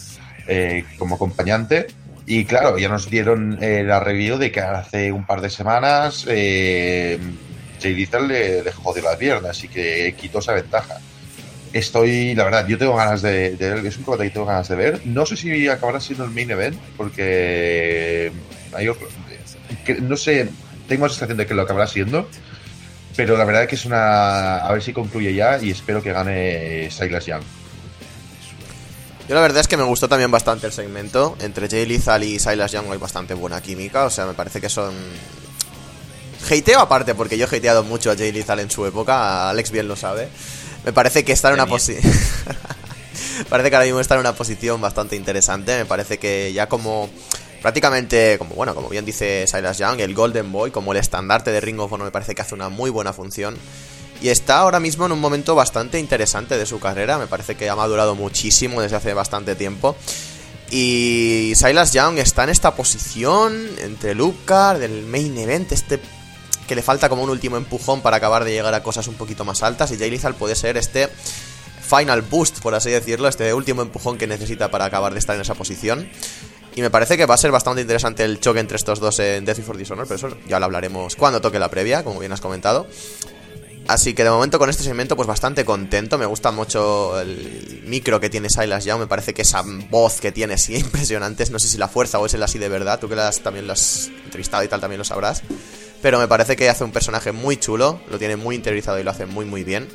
[0.46, 1.86] eh, como acompañante
[2.26, 6.26] y claro, ya nos dieron eh, la review de que hace un par de semanas
[6.28, 7.18] eh,
[7.82, 10.98] Jay Lethal le, dejó de las piernas y que quitó esa ventaja.
[11.72, 14.76] Estoy, la verdad, yo tengo ganas de, ver, es un combate que tengo ganas de
[14.76, 15.06] ver.
[15.06, 18.32] No sé si acabará siendo el main event, porque
[18.74, 18.88] hay
[20.02, 20.48] no sé,
[20.90, 22.28] tengo la sensación de que lo acabará siendo,
[23.16, 26.12] pero la verdad es que es una, a ver si concluye ya y espero que
[26.12, 27.42] gane Silas Young.
[29.28, 31.36] Yo la verdad es que me gustó también bastante el segmento.
[31.40, 34.04] Entre Jay Lethal y Silas Young hay bastante buena química.
[34.04, 34.92] O sea, me parece que son...
[36.50, 39.48] Hateo aparte, porque yo he hateado mucho a Jay Lethal en su época.
[39.48, 40.28] Alex bien lo sabe.
[40.84, 42.02] Me parece que está en una posición...
[43.48, 45.78] parece que ahora mismo está en una posición bastante interesante.
[45.78, 47.08] Me parece que ya como
[47.62, 51.60] prácticamente, como bueno, como bien dice Silas Young, el Golden Boy, como el estandarte de
[51.60, 53.56] Ring of Honor, me parece que hace una muy buena función.
[54.22, 57.18] Y está ahora mismo en un momento bastante interesante de su carrera.
[57.18, 59.96] Me parece que ha madurado muchísimo desde hace bastante tiempo.
[60.70, 66.00] Y Silas Young está en esta posición entre Lucar, del main event, este
[66.68, 69.44] que le falta como un último empujón para acabar de llegar a cosas un poquito
[69.44, 69.90] más altas.
[69.90, 71.08] Y Jay Lethal puede ser este
[71.80, 75.42] final boost, por así decirlo, este último empujón que necesita para acabar de estar en
[75.42, 76.08] esa posición.
[76.80, 79.44] Y me parece que va a ser bastante interesante el choque entre estos dos en
[79.44, 82.40] Death Before Dishonor, pero eso ya lo hablaremos cuando toque la previa, como bien has
[82.40, 82.86] comentado.
[83.86, 88.18] Así que de momento con este segmento pues bastante contento, me gusta mucho el micro
[88.18, 91.68] que tiene Silas Young, me parece que esa voz que tiene sí impresionante, no sé
[91.68, 94.08] si la fuerza o es el así de verdad, tú que las, también lo has
[94.24, 95.42] entrevistado y tal también lo sabrás,
[96.00, 99.10] pero me parece que hace un personaje muy chulo, lo tiene muy interiorizado y lo
[99.10, 99.86] hace muy muy bien.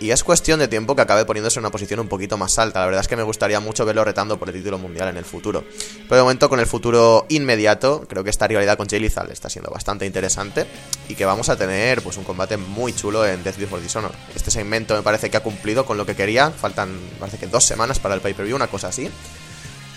[0.00, 2.80] Y es cuestión de tiempo que acabe poniéndose en una posición un poquito más alta.
[2.80, 5.24] La verdad es que me gustaría mucho verlo retando por el título mundial en el
[5.24, 5.64] futuro.
[6.08, 9.48] Pero de momento, con el futuro inmediato, creo que esta rivalidad con Jay Lethal está
[9.48, 10.66] siendo bastante interesante
[11.08, 14.12] y que vamos a tener pues un combate muy chulo en Death Before Dishonor.
[14.34, 16.50] Este segmento me parece que ha cumplido con lo que quería.
[16.50, 19.10] Faltan, parece que dos semanas para el pay-per-view, una cosa así.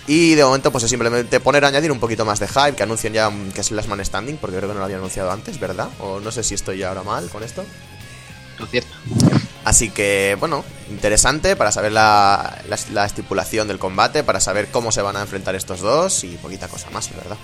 [0.06, 3.12] Y de momento, pues es simplemente poner, añadir un poquito más de hype, que anuncien
[3.12, 5.88] ya que es Last Man Standing, porque creo que no lo habían anunciado antes, ¿verdad?
[6.00, 7.64] O no sé si estoy ahora mal con esto.
[8.58, 8.90] Lo cierto.
[9.64, 15.02] Así que, bueno, interesante para saber la, la, estipulación del combate, para saber cómo se
[15.02, 17.36] van a enfrentar estos dos y poquita cosa más, ¿verdad?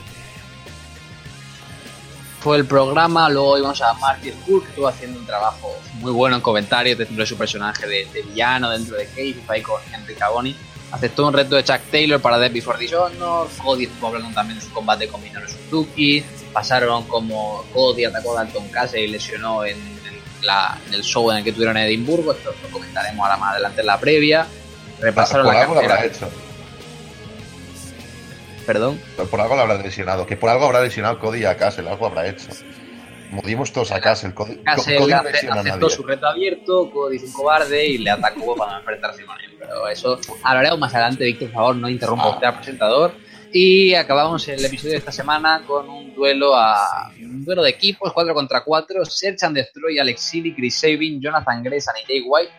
[2.40, 6.36] Fue el programa, luego íbamos a Marty School, que estuvo haciendo un trabajo muy bueno
[6.36, 10.56] en comentarios dentro de su personaje de, villano, dentro de Cage, y con Henry Cavoni.
[10.92, 14.64] Aceptó un reto de Chuck Taylor para Dead Before Dishonor, Cody estuvo hablando también de
[14.64, 19.95] su combate con Minoru Suzuki, pasaron como Cody atacó a Dalton Castle y lesionó en
[20.86, 22.32] en el show en el que tuvieron en Edimburgo.
[22.32, 24.46] Esto lo comentaremos ahora más adelante en la previa.
[25.00, 26.28] Repasaron por la algo lo habrá hecho.
[28.66, 29.00] Perdón.
[29.30, 30.26] Por algo lo habrá lesionado.
[30.26, 31.88] Que por algo habrá lesionado Cody a Castle.
[31.88, 32.48] Algo habrá hecho.
[33.30, 34.34] Movimos todos a Castle.
[34.34, 36.90] Cody, Castle Cody aceptó su reto abierto.
[36.90, 39.56] Cody es un cobarde y le atacó para enfrentarse con él.
[39.58, 41.24] Pero eso hablaremos más adelante.
[41.24, 42.30] Víctor, por favor, no interrumpa ah.
[42.30, 43.25] usted al presentador.
[43.58, 48.12] Y acabamos el episodio de esta semana con un duelo a un duelo de equipos,
[48.12, 52.52] 4 contra 4, Search and Destroy, Alex Sealy, Chris Sabin, Jonathan Grayson y Jay White,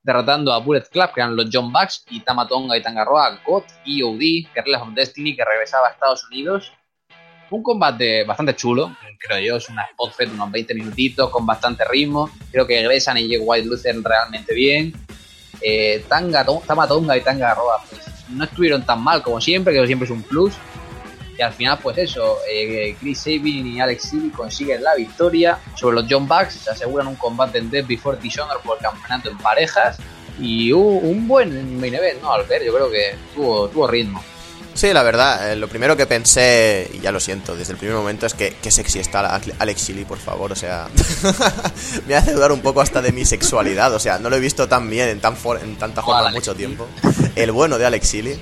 [0.00, 4.00] derrotando a Bullet Club, que eran los John Bucks, y Tamatonga y Tangaroa, God y
[4.04, 6.72] OD, Guerrillas of Destiny, que regresaba a Estados Unidos.
[7.50, 11.84] Un combate bastante chulo, creo yo, es una spot de unos 20 minutitos, con bastante
[11.90, 12.30] ritmo.
[12.52, 14.92] Creo que Grayson y Jay White lucen realmente bien.
[15.60, 20.10] Eh, Tanga, Tamatonga y Tangaroa, pues no estuvieron tan mal como siempre, que siempre es
[20.10, 20.54] un plus.
[21.36, 25.96] Y al final, pues eso, eh, Chris Sabin y Alex Sealy consiguen la victoria sobre
[25.96, 29.98] los John Bucks, se aseguran un combate en Death Before Dishonor por campeonato en parejas
[30.38, 32.32] y un buen main ¿no?
[32.32, 34.22] Al ver, yo creo que tuvo ritmo.
[34.74, 37.96] Sí, la verdad, eh, lo primero que pensé, y ya lo siento, desde el primer
[37.96, 40.88] momento es que, que sexy está Alex Sealy, por favor, o sea,
[42.08, 44.66] me hace dudar un poco hasta de mi sexualidad, o sea, no lo he visto
[44.66, 46.88] tan bien en, tan en tanta forma mucho tiempo.
[47.36, 48.40] El bueno de Alex Sealy.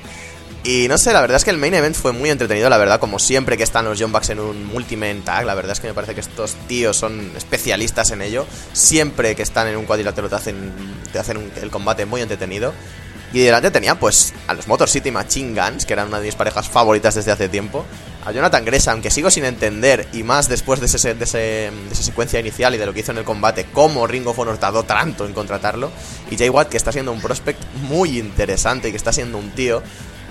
[0.64, 3.00] Y no sé, la verdad es que el main event fue muy entretenido, la verdad,
[3.00, 5.88] como siempre que están los John Bucks en un multi tag, la verdad es que
[5.88, 8.46] me parece que estos tíos son especialistas en ello.
[8.72, 10.72] Siempre que están en un cuadrilátero te hacen,
[11.12, 12.72] te hacen el combate muy entretenido.
[13.32, 16.34] Y delante tenía pues a los Motor City Machine Guns, que eran una de mis
[16.34, 17.84] parejas favoritas desde hace tiempo.
[18.24, 21.72] A Jonathan Gresham, que sigo sin entender, y más después de, ese, de, ese, de
[21.90, 24.84] esa secuencia inicial y de lo que hizo en el combate, cómo Ringo Honor tardó
[24.84, 25.90] tanto en contratarlo.
[26.30, 29.50] Y Jay Watt, que está siendo un prospect muy interesante y que está siendo un
[29.50, 29.82] tío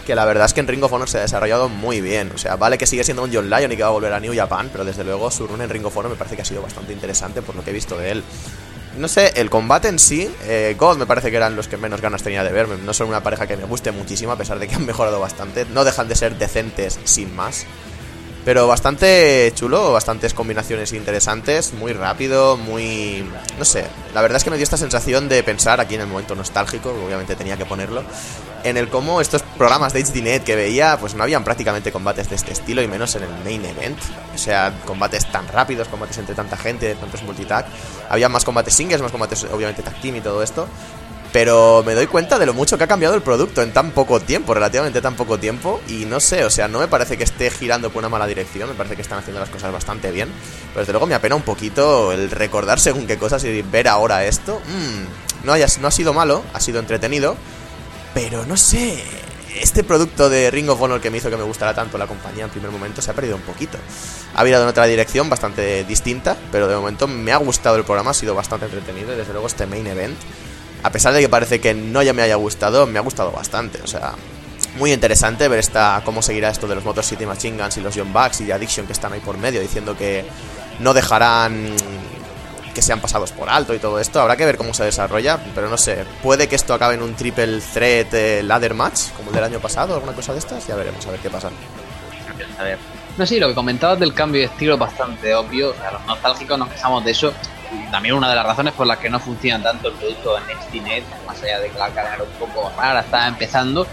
[0.06, 2.32] que la verdad es que en Ring of Honor se ha desarrollado muy bien.
[2.34, 4.20] O sea, vale que sigue siendo un John Lyon y que va a volver a
[4.20, 6.46] New Japan, pero desde luego su run en Ring of Honor me parece que ha
[6.46, 8.24] sido bastante interesante por lo que he visto de él.
[8.98, 12.02] No sé, el combate en sí, eh, God me parece que eran los que menos
[12.02, 12.76] ganas tenía de verme.
[12.84, 15.66] No son una pareja que me guste muchísimo, a pesar de que han mejorado bastante.
[15.66, 17.66] No dejan de ser decentes sin más.
[18.44, 23.24] Pero bastante chulo, bastantes combinaciones interesantes, muy rápido, muy...
[23.60, 26.08] no sé, la verdad es que me dio esta sensación de pensar aquí en el
[26.08, 28.04] momento nostálgico, obviamente tenía que ponerlo,
[28.64, 32.36] en el cómo estos programas de HDNet que veía, pues no habían prácticamente combates de
[32.36, 33.98] este estilo y menos en el main event.
[34.34, 37.66] O sea, combates tan rápidos, combates entre tanta gente, tantos multitag.
[38.10, 40.68] Había más combates singles, más combates obviamente tag team y todo esto.
[41.34, 44.20] Pero me doy cuenta de lo mucho que ha cambiado el producto en tan poco
[44.20, 45.80] tiempo, relativamente tan poco tiempo.
[45.88, 48.70] Y no sé, o sea, no me parece que esté girando por una mala dirección,
[48.70, 50.30] me parece que están haciendo las cosas bastante bien.
[50.70, 54.26] Pero desde luego me apena un poquito el recordar según qué cosas y ver ahora
[54.26, 54.62] esto.
[54.68, 57.38] Mmm, no, no ha sido malo, ha sido entretenido.
[58.14, 59.02] Pero no sé,
[59.60, 62.44] este producto de Ring of Honor que me hizo que me gustara tanto la compañía
[62.44, 63.78] en primer momento se ha perdido un poquito.
[64.36, 68.12] Ha virado en otra dirección bastante distinta, pero de momento me ha gustado el programa,
[68.12, 70.18] ha sido bastante entretenido y desde luego este main event
[70.84, 73.82] a pesar de que parece que no ya me haya gustado, me ha gustado bastante.
[73.82, 74.14] O sea,
[74.78, 77.96] muy interesante ver esta cómo seguirá esto de los Motor City Machine Guns y los
[77.96, 80.26] Young Bucks y Addiction que están ahí por medio diciendo que
[80.80, 81.76] no dejarán
[82.74, 84.22] que sean pasados por alto y todo esto.
[84.22, 87.16] Habrá que ver cómo se desarrolla, pero no sé, puede que esto acabe en un
[87.16, 90.76] triple threat eh, ladder match como el del año pasado, alguna cosa de estas, ya
[90.76, 91.50] veremos a ver qué pasa.
[92.58, 92.78] A ver.
[93.18, 95.74] No sé, lo que comentabas del cambio de estilo es bastante obvio.
[95.88, 97.34] A los nostálgicos nos quejamos de eso
[97.92, 100.44] también una de las razones por las que no funciona tanto el producto en
[101.26, 103.86] más allá de que la cadena era un poco rara, estaba empezando,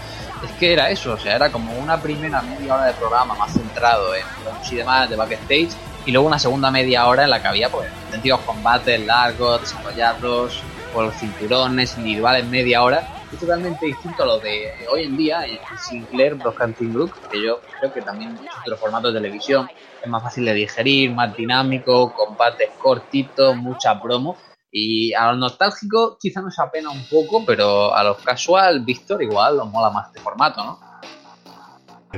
[0.43, 3.53] es que era eso, o sea, era como una primera media hora de programa más
[3.53, 4.23] centrado en
[4.69, 5.69] y demás de backstage,
[6.05, 10.61] y luego una segunda media hora en la que había pues sentidos combates largos, desarrollados,
[10.93, 15.43] por cinturones individuales media hora, es totalmente distinto a lo de hoy en día
[15.77, 19.69] Sinclair Broadcasting Group, que yo creo que también es otro formato de televisión,
[20.01, 24.37] es más fácil de digerir, más dinámico, combates cortitos, mucha promo.
[24.71, 29.57] Y a los nostálgicos quizá nos apena un poco, pero a los casual, Víctor, igual
[29.57, 30.79] nos mola más este formato, ¿no?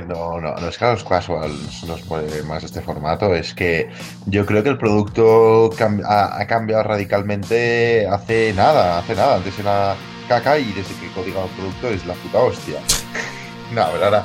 [0.06, 1.50] No, no, no es que a los casual
[1.86, 3.90] nos puede más este formato, es que
[4.26, 5.70] yo creo que el producto
[6.06, 9.36] ha, cambiado radicalmente hace nada, hace nada.
[9.36, 9.94] Antes era
[10.28, 12.80] caca y desde que código el producto es la puta hostia.
[13.74, 14.24] no, pero ahora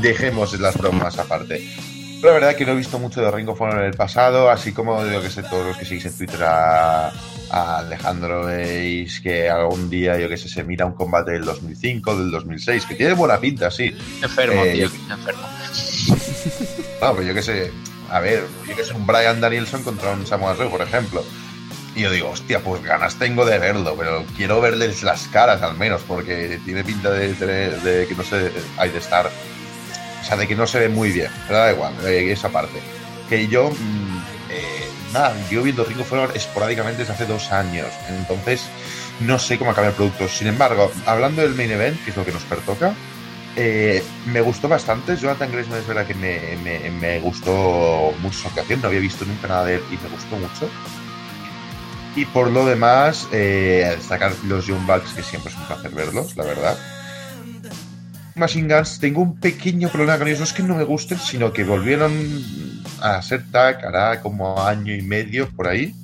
[0.00, 1.66] dejemos las bromas aparte.
[2.22, 4.72] la verdad que no he visto mucho de Ring of Honor en el pasado, así
[4.72, 7.12] como yo que sé, todos los que seguís en Twitter a,
[7.48, 12.30] Alejandro veis que algún día, yo que sé, se mira un combate del 2005, del
[12.32, 13.96] 2006, que tiene buena pinta, sí.
[14.20, 15.46] Enfermo, eh, tío, enfermo.
[17.00, 17.70] No, pues yo que sé,
[18.10, 21.22] a ver, yo que sé, un Brian Danielson contra un Samuel Joe, por ejemplo.
[21.96, 25.76] Y yo digo, hostia, pues ganas tengo de verlo, pero quiero verles las caras al
[25.76, 29.28] menos, porque tiene pinta de, de que no sé, hay de estar
[30.26, 32.80] o sea, de que no se ve muy bien, pero da igual, eh, esa parte.
[33.28, 34.18] Que yo, mm,
[34.50, 38.68] eh, nada, yo viendo Ring of Honor esporádicamente desde hace dos años, entonces
[39.20, 40.26] no sé cómo acaba el producto.
[40.26, 42.92] Sin embargo, hablando del main event, que es lo que nos pertoca,
[43.54, 45.16] eh, me gustó bastante.
[45.16, 49.46] Jonathan Grace es verdad que me, me, gustó mucho su actuación, no había visto nunca
[49.46, 50.68] nada de él y me gustó mucho.
[52.16, 56.44] Y por lo demás, destacar los Young Bucks, que siempre es un placer verlos, la
[56.44, 56.78] verdad.
[58.34, 60.40] Machine Guns, tengo un pequeño problema con ellos.
[60.40, 62.12] No es que no me gusten, sino que volvieron
[63.00, 65.94] a ser tag hará como año y medio por ahí.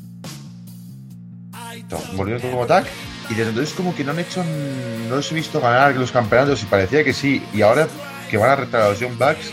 [2.15, 2.85] volvieron como tag.
[3.31, 4.45] Y desde entonces como que no han hecho,
[5.09, 7.43] no los he visto ganar los campeonatos y parecía que sí.
[7.55, 7.89] Y ahora
[8.31, 9.53] que van a retar a los Young Bucks,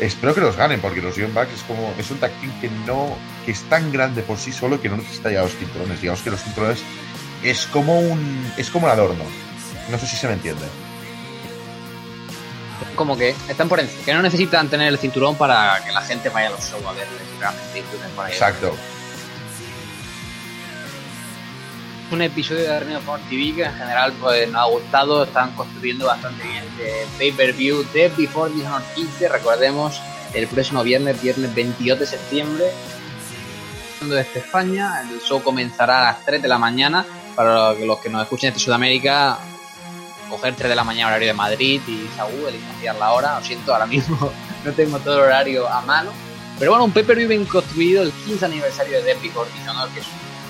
[0.00, 2.70] espero que los ganen, porque los Young Bucks es como, es un tag team que
[2.86, 3.16] no,
[3.48, 6.02] que es tan grande por sí solo que no necesita ya los cinturones.
[6.02, 6.80] Digamos que los cinturones
[7.42, 9.24] es como un, es como un adorno.
[9.90, 10.66] No sé si se me entiende
[12.94, 16.28] como que están por encima, que no necesitan tener el cinturón para que la gente
[16.28, 17.84] vaya a los shows a verles realmente.
[18.28, 18.76] Exacto.
[22.10, 26.06] Un episodio de Ring of TV que en general pues, nos ha gustado, están construyendo
[26.06, 30.02] bastante bien de pay-per-view de Before Dishonor 15, recordemos,
[30.34, 32.64] el próximo viernes, viernes 22 de septiembre,
[34.00, 38.22] desde España, el show comenzará a las 3 de la mañana, para los que nos
[38.22, 39.38] escuchen desde Sudamérica,
[40.28, 43.38] coger 3 de la mañana horario de Madrid y Saúl y cambiar la hora.
[43.38, 44.32] Lo siento, ahora mismo
[44.64, 46.10] no tengo todo el horario a mano.
[46.58, 50.06] Pero bueno, un pay-per-view bien construido, el 15 aniversario de Derby Dishonored, que es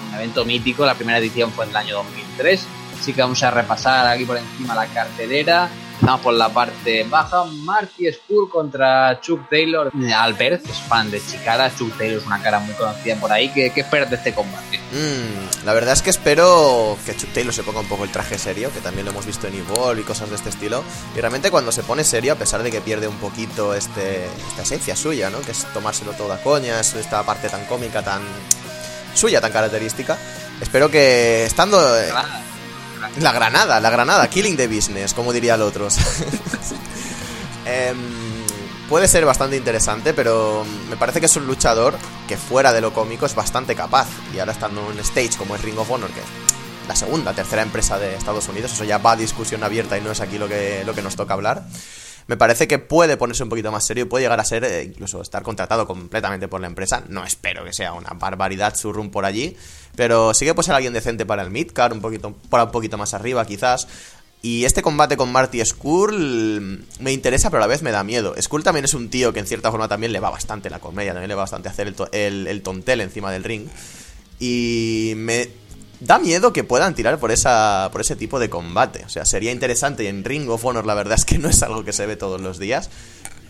[0.09, 0.87] un evento mítico.
[0.87, 2.67] La primera edición fue en el año 2003.
[2.99, 5.69] Así que vamos a repasar aquí por encima la cartelera.
[6.01, 7.45] Vamos por la parte baja.
[7.45, 9.91] Marty Skull contra Chuck Taylor.
[10.15, 11.75] Albert, es fan de Chicara.
[11.75, 13.49] Chuck Taylor es una cara muy conocida por ahí.
[13.51, 14.79] ¿Qué, qué esperas de este combate?
[14.93, 18.39] Mm, la verdad es que espero que Chuck Taylor se ponga un poco el traje
[18.39, 20.85] serio, que también lo hemos visto en Evolve y cosas de este estilo.
[21.17, 24.63] Y realmente cuando se pone serio, a pesar de que pierde un poquito este, esta
[24.63, 25.41] esencia suya, ¿no?
[25.41, 28.23] Que es tomárselo todo a coña, es esta parte tan cómica, tan
[29.15, 30.17] suya, tan característica.
[30.61, 31.79] Espero que estando...
[33.21, 35.88] La granada, la granada, killing the business, como diría el otro.
[37.71, 37.99] Em,
[38.88, 42.94] puede ser bastante interesante, pero me parece que es un luchador que fuera de lo
[42.94, 44.07] cómico es bastante capaz.
[44.35, 46.27] Y ahora estando en un stage como es Ring of Honor, que es
[46.88, 50.12] la segunda, tercera empresa de Estados Unidos, eso ya va a discusión abierta y no
[50.12, 51.64] es aquí lo que, lo que nos toca hablar
[52.29, 55.23] me parece que puede ponerse un poquito más serio puede llegar a ser eh, incluso
[55.23, 57.03] estar contratado completamente por la empresa.
[57.09, 59.57] No espero que sea una barbaridad su run por allí,
[59.97, 62.99] pero sí que puede ser alguien decente para el midcard, un poquito, para un poquito
[62.99, 63.88] más arriba quizás.
[64.43, 68.35] Y este combate con Marty Skull me interesa, pero a la vez me da miedo.
[68.41, 71.12] Skull también es un tío que en cierta forma también le va bastante la comedia,
[71.12, 73.69] también le va bastante hacer el, el tontel encima del ring.
[74.38, 75.49] Y me
[76.01, 79.05] da miedo que puedan tirar por esa por ese tipo de combate.
[79.05, 81.63] O sea, sería interesante y en Ring of Honor la verdad es que no es
[81.63, 82.91] algo que se ve todos los días.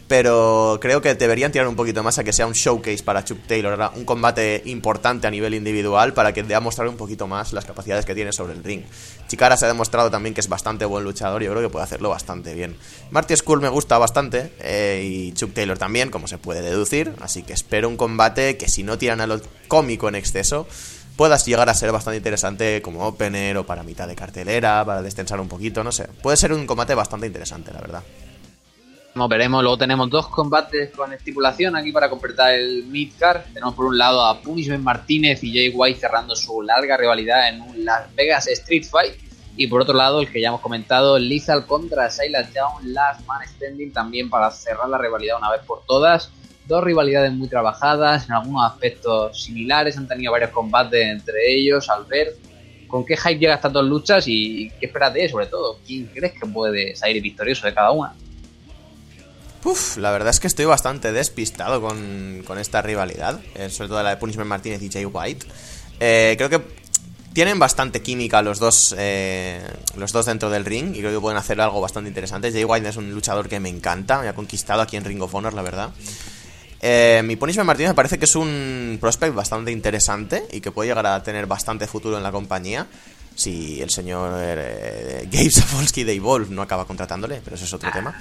[0.09, 3.47] Pero creo que deberían tirar un poquito más a que sea un showcase para Chuck
[3.47, 7.53] Taylor, un combate importante a nivel individual para que dé a mostrar un poquito más
[7.53, 8.85] las capacidades que tiene sobre el ring.
[9.27, 11.85] Chikara se ha demostrado también que es bastante buen luchador y yo creo que puede
[11.85, 12.75] hacerlo bastante bien.
[13.11, 17.43] Marty Skull me gusta bastante eh, y Chuck Taylor también, como se puede deducir, así
[17.43, 20.67] que espero un combate que si no tiran a lo cómico en exceso,
[21.19, 25.41] puedas llegar a ser bastante interesante como opener o para mitad de cartelera, para destensar
[25.41, 26.07] un poquito, no sé.
[26.23, 28.05] Puede ser un combate bastante interesante, la verdad.
[29.15, 33.43] Como veremos, luego tenemos dos combates con estipulación aquí para completar el midcard.
[33.53, 37.63] Tenemos por un lado a Punishment Martínez y Jay White cerrando su larga rivalidad en
[37.63, 39.17] un Las Vegas Street Fight.
[39.57, 43.41] Y por otro lado, el que ya hemos comentado, Lethal contra Silas Young, Last Man
[43.45, 46.31] Standing, también para cerrar la rivalidad una vez por todas.
[46.69, 52.05] Dos rivalidades muy trabajadas, en algunos aspectos similares, han tenido varios combates entre ellos, al
[52.05, 52.37] ver
[52.87, 55.79] con qué hype llega estas dos luchas y qué esperas de sobre todo.
[55.87, 58.15] ¿Quién crees que puede salir victorioso de cada una?
[59.65, 64.11] Uf, la verdad es que estoy bastante despistado con, esta rivalidad, eh, sobre todo la
[64.11, 65.47] de Punishment Martínez y Jay White.
[66.01, 66.63] Eh, creo que
[67.33, 69.61] tienen bastante química los dos, eh,
[69.97, 72.53] los dos dentro del ring y creo que pueden hacer algo bastante interesante.
[72.53, 75.35] Jay White es un luchador que me encanta, me ha conquistado aquí en Ring of
[75.35, 75.91] Honor, la verdad.
[76.81, 80.89] Eh, mi Punishment Martínez me parece que es un prospect bastante interesante y que puede
[80.89, 82.87] llegar a tener bastante futuro en la compañía.
[83.35, 87.91] Si el señor eh, Gabe Sapolsky de Evolve no acaba contratándole, pero eso es otro
[87.93, 88.19] tema.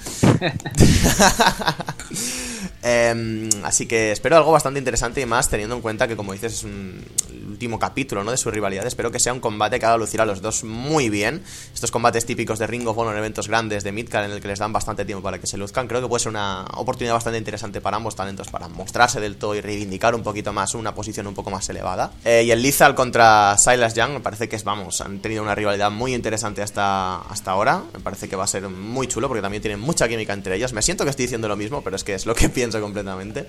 [2.82, 6.52] Em, así que espero algo bastante interesante y más teniendo en cuenta que, como dices,
[6.52, 7.04] es un
[7.48, 8.30] último capítulo ¿no?
[8.30, 8.86] de su rivalidad.
[8.86, 11.42] Espero que sea un combate que haga lucir a los dos muy bien.
[11.74, 14.58] Estos combates típicos de Ring of Honor, eventos grandes de Midcard en el que les
[14.58, 15.88] dan bastante tiempo para que se luzcan.
[15.88, 19.54] Creo que puede ser una oportunidad bastante interesante para ambos talentos para mostrarse del todo
[19.54, 22.12] y reivindicar un poquito más una posición un poco más elevada.
[22.24, 25.54] Eh, y el Lizal contra Silas Young me parece que es, vamos, han tenido una
[25.54, 27.82] rivalidad muy interesante hasta, hasta ahora.
[27.92, 30.72] Me parece que va a ser muy chulo porque también tienen mucha química entre ellos.
[30.72, 33.46] Me siento que estoy diciendo lo mismo, pero es que es lo que pienso completamente.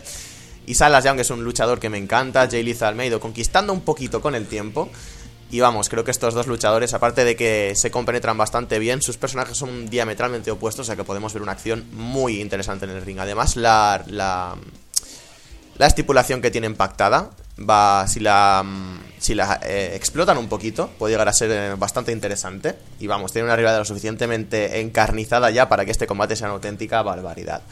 [0.65, 2.47] Y Salas Young es un luchador que me encanta.
[2.49, 4.89] Jay Lethal me conquistando un poquito con el tiempo.
[5.51, 9.17] Y vamos, creo que estos dos luchadores, aparte de que se compenetran bastante bien, sus
[9.17, 13.01] personajes son diametralmente opuestos, o sea que podemos ver una acción muy interesante en el
[13.01, 13.17] ring.
[13.17, 14.55] Además, la, la,
[15.79, 17.31] la estipulación que tienen pactada
[17.67, 18.63] va, si la,
[19.17, 22.75] si la eh, explotan un poquito, puede llegar a ser eh, bastante interesante.
[22.99, 26.55] Y vamos, tiene una rivalidad lo suficientemente encarnizada ya para que este combate sea una
[26.55, 27.63] auténtica barbaridad.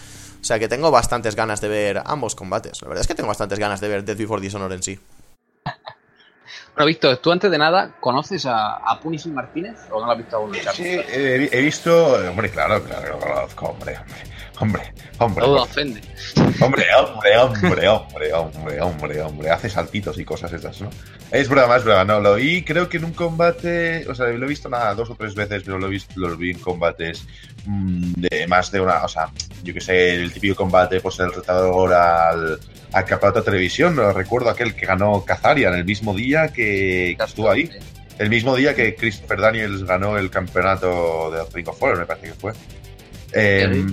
[0.47, 2.81] O sea que tengo bastantes ganas de ver ambos combates.
[2.81, 4.97] La verdad es que tengo bastantes ganas de ver Death Before Dishonor en sí.
[6.73, 10.17] Bueno, Víctor, tú antes de nada, ¿conoces a, a Punishing Martínez o no lo has
[10.19, 10.53] visto aún?
[10.73, 12.13] Sí, he, he visto.
[12.29, 14.15] Hombre, claro, claro, lo conozco, hombre, hombre.
[14.59, 15.45] Hombre, hombre.
[15.45, 15.71] Todo hombre.
[15.71, 16.01] ofende.
[16.59, 19.49] Hombre, hombre, hombre, hombre, hombre, hombre, hombre.
[19.51, 20.89] Hace saltitos y cosas esas, ¿no?
[21.31, 22.03] Es broma, es broma.
[22.05, 24.07] No, lo vi, creo que en un combate.
[24.09, 26.35] O sea, lo he visto nada, dos o tres veces, pero lo he visto, lo
[26.35, 27.25] vi en combates
[27.65, 29.03] mmm, de más de una.
[29.03, 29.29] O sea,
[29.63, 32.59] yo que sé, el típico combate, pues el retador al,
[32.93, 33.95] al campeonato de televisión.
[33.95, 37.69] No recuerdo aquel que ganó Kazarian el mismo día que, que estuvo ahí.
[38.17, 42.27] El mismo día que Christopher Daniels ganó el campeonato de Ring of Honor, me parece
[42.29, 42.53] que fue.
[43.33, 43.83] Eh,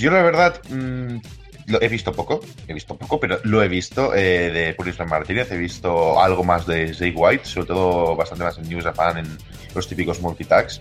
[0.00, 1.18] yo la verdad mmm,
[1.66, 5.50] lo he visto poco, he visto poco, pero lo he visto eh, de Purisman Martínez,
[5.50, 9.38] he visto algo más de Jay White, sobre todo bastante más en News Japan, en
[9.74, 10.80] los típicos multitags.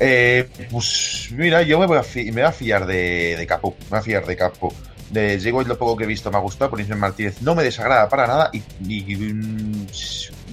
[0.00, 4.02] Eh, pues mira, yo me voy a, fi fiar de, de Capo, me voy a
[4.02, 4.74] fiar de Capo.
[5.10, 7.64] De Jay White lo poco que he visto me ha gustado, Purisman Martínez no me
[7.64, 9.86] desagrada para nada y, y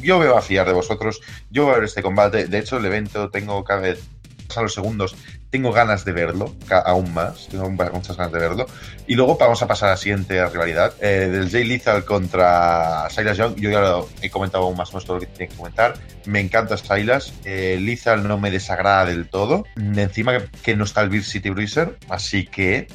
[0.01, 2.77] yo me voy a fiar de vosotros, yo voy a ver este combate, de hecho
[2.77, 3.99] el evento tengo cada vez
[4.57, 5.15] a los segundos,
[5.49, 8.65] tengo ganas de verlo, aún más, tengo muchas ganas de verlo.
[9.07, 13.37] Y luego vamos a pasar a la siguiente rivalidad, eh, del Jay Lethal contra Silas
[13.37, 15.57] Young, yo ya lo he comentado aún más o menos todo lo que tiene que
[15.57, 21.01] comentar, me encanta Silas, eh, Lethal no me desagrada del todo, encima que no está
[21.01, 22.87] el Beer City Bruiser, así que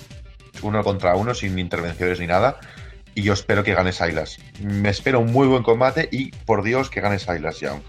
[0.62, 2.58] uno contra uno, sin intervenciones ni nada,
[3.14, 4.38] y yo espero que gane Silas.
[4.60, 7.80] Me espero un muy buen combate y, por Dios, que gane Silas Young.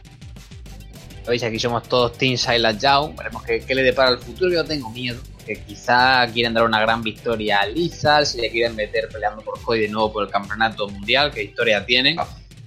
[1.28, 3.16] Veis, aquí somos todos Team Silas Young.
[3.16, 4.52] Veremos qué, qué, le depara el futuro.
[4.52, 5.20] Yo tengo miedo.
[5.46, 8.26] Que quizá quieren dar una gran victoria a Lisa.
[8.26, 11.32] Si le quieren meter peleando por Cody de nuevo por el campeonato mundial.
[11.32, 12.18] ¿Qué historia tienen?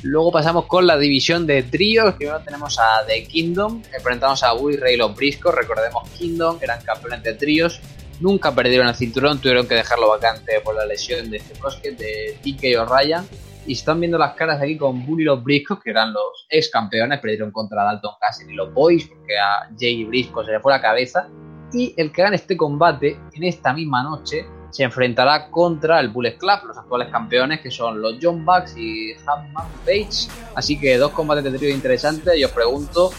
[0.02, 2.14] Luego pasamos con la división de tríos.
[2.14, 3.82] Primero tenemos a The Kingdom.
[3.92, 5.52] Enfrentamos a Willy Ray los Briscoe.
[5.52, 7.80] Recordemos Kingdom, que eran campeones de tríos.
[8.20, 9.40] Nunca perdieron el cinturón.
[9.40, 11.54] Tuvieron que dejarlo vacante por la lesión de este
[11.92, 13.26] de TK O'Ryan
[13.66, 17.20] y están viendo las caras aquí con Bully los Briscos, que eran los ex campeones,
[17.20, 20.80] perdieron contra Dalton Castle y los Boys, porque a Jay Briscoe se le fue la
[20.80, 21.28] cabeza.
[21.72, 26.36] Y el que gane este combate en esta misma noche se enfrentará contra el Bullet
[26.36, 30.28] Club, los actuales campeones, que son los John Bucks y Hammond Page.
[30.56, 32.36] Así que dos combates de trío interesantes.
[32.36, 33.10] Y os pregunto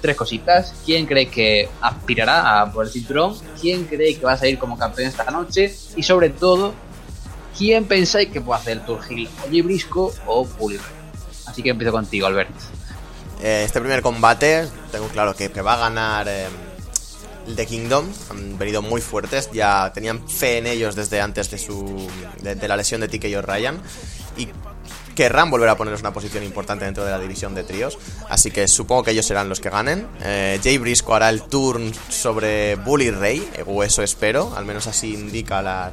[0.00, 0.74] tres cositas.
[0.84, 3.34] ¿Quién cree que aspirará a por el cinturón?
[3.60, 5.70] ¿Quién cree que va a salir como campeón esta noche?
[5.96, 6.72] Y sobre todo,
[7.62, 9.28] ¿quién pensáis que puede hacer Hill?
[9.46, 10.80] ¿Oye Brisco o Bully
[11.46, 12.50] Así que empiezo contigo, Albert.
[13.40, 16.46] Eh, este primer combate, tengo claro que, va a ganar eh,
[17.54, 18.06] The Kingdom.
[18.30, 22.08] Han venido muy fuertes, ya tenían fe en ellos desde antes de, su,
[22.40, 23.80] de la lesión de TK Ryan.
[24.36, 24.48] Y
[25.14, 27.98] querrán volver a ponerlos en una posición importante dentro de la división de tríos.
[28.28, 30.06] Así que supongo que ellos serán los que ganen.
[30.22, 34.52] Eh, Jay Briscoe hará el turn sobre Bully Ray, o eso espero.
[34.56, 35.92] Al menos así indica la,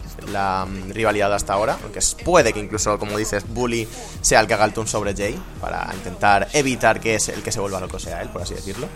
[0.65, 1.77] um, rivalidad hasta ahora.
[1.83, 3.87] Aunque puede que incluso, como dices, Bully
[4.21, 5.39] sea el que haga el turn sobre Jay.
[5.61, 8.87] Para intentar evitar que es el que se vuelva loco sea él, por así decirlo.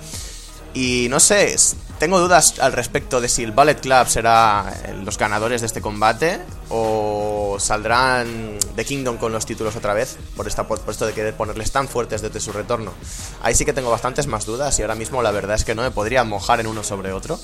[0.74, 1.56] Y no sé,
[2.00, 6.40] tengo dudas al respecto de si el Ballet Club será los ganadores de este combate
[6.70, 11.36] o saldrán The Kingdom con los títulos otra vez por, esta, por esto de querer
[11.36, 12.92] ponerles tan fuertes desde su retorno.
[13.44, 15.84] Ahí sí que tengo bastantes más dudas y ahora mismo la verdad es que no
[15.84, 17.40] me podría mojar en uno sobre otro.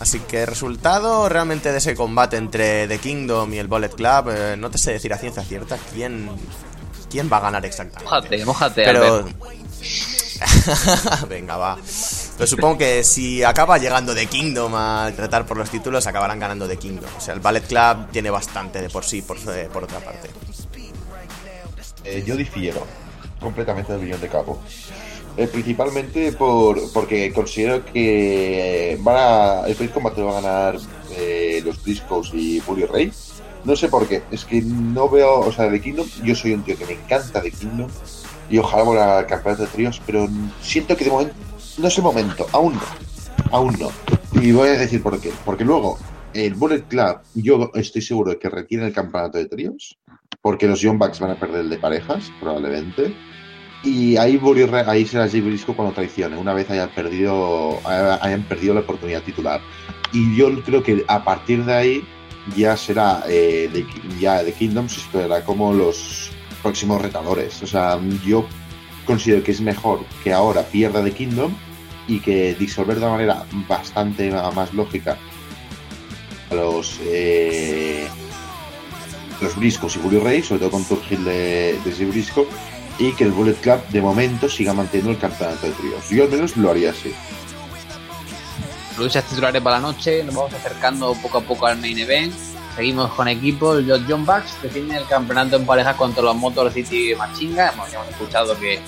[0.00, 4.56] Así que resultado realmente de ese combate entre The Kingdom y el Bullet Club, eh,
[4.58, 6.28] no te sé decir a ciencia cierta quién,
[7.10, 8.04] quién va a ganar exactamente.
[8.04, 8.82] Mójate, mójate.
[8.84, 9.28] Pero
[11.28, 11.78] Venga, va.
[12.36, 16.66] Pero supongo que si acaba llegando The Kingdom a tratar por los títulos, acabarán ganando
[16.66, 17.10] The Kingdom.
[17.16, 20.30] O sea, el Ballet Club tiene bastante de por sí, por, eh, por otra parte.
[22.04, 22.86] Eh, yo difiero
[23.40, 24.60] completamente del Billón de Cabo.
[25.36, 30.78] Eh, principalmente por, porque considero que van a, el Face Combat va a ganar
[31.16, 33.12] eh, los Briscoes y Bully Ray.
[33.64, 36.64] No sé por qué, es que no veo, o sea, de Kingdom, yo soy un
[36.64, 37.88] tío que me encanta de Kingdom
[38.50, 40.28] y ojalá vuelva al campeonato de tríos, pero
[40.60, 41.34] siento que de momento
[41.78, 43.90] no es el momento, aún no, aún no.
[44.40, 45.98] Y voy a decir por qué, porque luego
[46.34, 49.98] el Bullet Club, yo estoy seguro de que retiene el campeonato de tríos,
[50.40, 53.14] porque los Young Bucks van a perder el de parejas, probablemente.
[53.84, 54.40] Y ahí,
[54.86, 59.60] ahí será Jay Briscoe cuando traicione, una vez hayan perdido, hayan perdido la oportunidad titular.
[60.12, 62.04] Y yo creo que a partir de ahí
[62.56, 63.86] ya será eh, de,
[64.20, 66.30] ya de Kingdom se esperará como los
[66.62, 67.62] próximos retadores.
[67.62, 68.46] O sea, yo
[69.04, 71.54] considero que es mejor que ahora pierda de Kingdom
[72.06, 75.16] y que disolver de una manera bastante más lógica
[76.50, 78.06] a los eh,
[79.40, 82.46] los Briscos y Bully Ray, sobre todo con Turgil de, de Brisco,
[82.98, 86.08] y que el Bullet Club de momento siga manteniendo el campeonato de tríos.
[86.10, 87.12] Yo al menos lo haría así.
[88.98, 92.34] Luchas titulares para la noche, nos vamos acercando poco a poco al main event.
[92.74, 97.14] Seguimos con equipos, los John Bucks defienden el campeonato en pareja contra los Motor City
[97.14, 97.70] Machinga.
[97.72, 98.80] Hemos, hemos escuchado que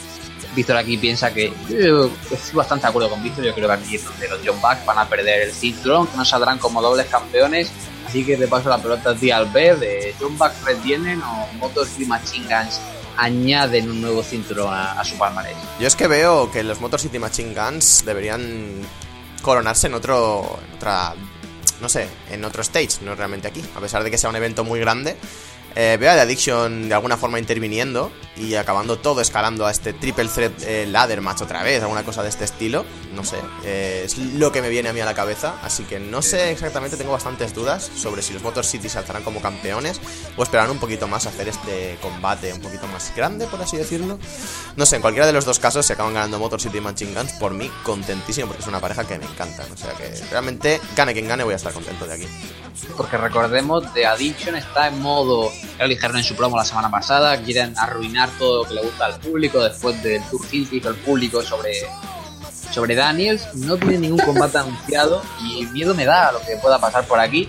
[0.55, 3.45] Víctor aquí piensa que yo estoy bastante de acuerdo con Víctor.
[3.45, 6.16] Yo creo que aquí es donde los John Bucks van a perder el cinturón, que
[6.16, 7.70] no saldrán como dobles campeones.
[8.07, 11.49] Así que te paso la pelota a ti al ver de John Bucks retienen o
[11.59, 12.80] Motor City Machine Guns
[13.16, 15.57] añaden un nuevo cinturón a, a su palmarés.
[15.78, 18.82] Yo es que veo que los Motor City Machine Guns deberían
[19.43, 21.14] coronarse en otro, en otra,
[21.85, 23.62] no sé, en otro stage, no realmente aquí.
[23.76, 25.16] A pesar de que sea un evento muy grande,
[25.75, 29.93] eh, veo a The Addiction de alguna forma interviniendo y acabando todo escalando a este
[29.93, 32.85] triple threat eh, ladder match otra vez, alguna cosa de este estilo.
[33.14, 35.55] No sé, eh, es lo que me viene a mí a la cabeza.
[35.62, 39.41] Así que no sé exactamente, tengo bastantes dudas sobre si los Motor City saltarán como
[39.41, 40.01] campeones
[40.37, 43.77] o esperarán un poquito más a hacer este combate un poquito más grande, por así
[43.77, 44.18] decirlo.
[44.77, 47.14] No sé, en cualquiera de los dos casos se acaban ganando Motor City y Machine
[47.14, 47.33] Guns.
[47.35, 49.64] Por mí, contentísimo porque es una pareja que me encanta.
[49.72, 52.27] O sea que realmente, gane quien gane, voy a estar contento de aquí.
[52.97, 55.51] Porque recordemos, The Addiction está en modo.
[55.79, 57.37] Ya lo dijeron en su promo la semana pasada.
[57.43, 60.97] Quieren arruinar todo lo que le gusta al público después del tour que hizo el
[60.97, 61.73] público sobre,
[62.73, 63.55] sobre Daniels.
[63.55, 67.21] No tiene ningún combate anunciado y miedo me da a lo que pueda pasar por
[67.21, 67.49] aquí.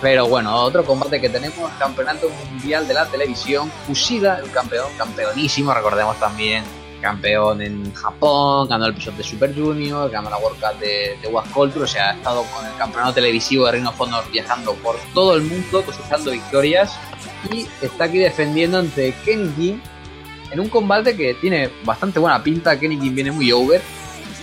[0.00, 5.72] Pero bueno, otro combate que tenemos, Campeonato Mundial de la Televisión, Kushida, el campeón, campeonísimo,
[5.72, 6.64] recordemos también,
[7.00, 11.28] campeón en Japón, ganó el episodio de Super Junior, ganó la World Cup de, de
[11.28, 14.74] What Culture, o sea, ha estado con el campeonato televisivo de Ring of Honor viajando
[14.74, 16.98] por todo el mundo, cosechando victorias,
[17.80, 19.78] está aquí defendiendo ante Kenny King
[20.50, 23.82] en un combate que tiene bastante buena pinta, Kenny King viene muy over,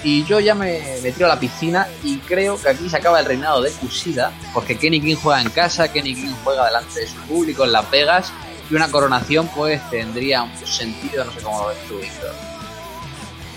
[0.04, 3.22] y yo ya me, me tiro a la piscina y creo que aquí se acaba
[3.22, 7.08] el reinado de Kushida, porque Kenny King juega en casa, Kenny King juega delante de
[7.08, 8.34] su público en Las Vegas,
[8.70, 12.34] y una coronación pues tendría un sentido, no sé cómo lo ves tú, Víctor.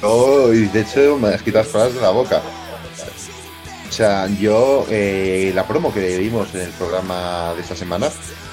[0.02, 2.42] Oh, y de hecho me has quitado las palabras de la boca.
[3.88, 8.10] O sea, yo, eh, la promo que vimos en el programa de esta semana,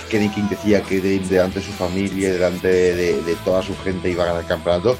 [0.10, 4.10] Kenny King decía que de- delante de su familia, delante de, de toda su gente
[4.10, 4.98] iba a ganar el campeonato.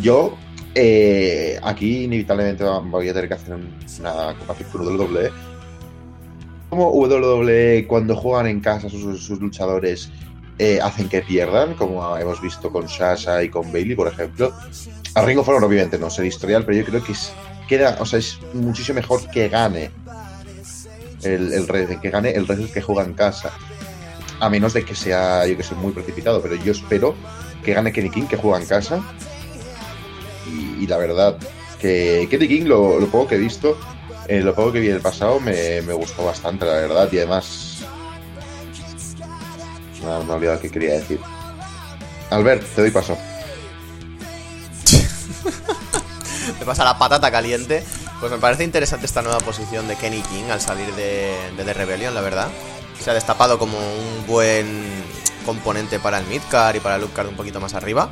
[0.00, 0.36] Yo,
[0.74, 5.30] eh, aquí inevitablemente voy a tener que hacer un- una comparación con WWE.
[6.70, 10.10] Como WWE cuando juegan en casa sus, sus luchadores
[10.58, 14.52] eh, hacen que pierdan, como hemos visto con Sasha y con Bailey, por ejemplo.
[15.14, 17.32] A Ring of Honor obviamente no ser historial, pero yo creo que es,
[17.68, 19.90] queda, o sea, es muchísimo mejor que gane
[21.22, 23.50] el, el que gane el Red que juega en casa.
[24.42, 27.14] A menos de que sea, yo que sé, muy precipitado, pero yo espero
[27.64, 29.00] que gane Kenny King, que juega en casa.
[30.80, 31.36] Y, la verdad,
[31.80, 33.78] que Kenny King, lo, poco que he visto,
[34.26, 37.08] eh, lo poco que vi el pasado, me, gustó bastante, la verdad.
[37.12, 37.82] Y además,
[40.00, 41.20] he- me he olvidado qué quería decir.
[42.30, 43.16] Albert, te doy paso.
[46.58, 47.84] Me pasa la patata caliente.
[48.18, 51.74] Pues me parece interesante esta nueva posición de Kenny King al salir de, de The
[51.74, 52.48] Rebellion, la verdad.
[53.00, 55.02] Se ha destapado como un buen
[55.44, 58.10] componente para el midcard y para el upcard un poquito más arriba.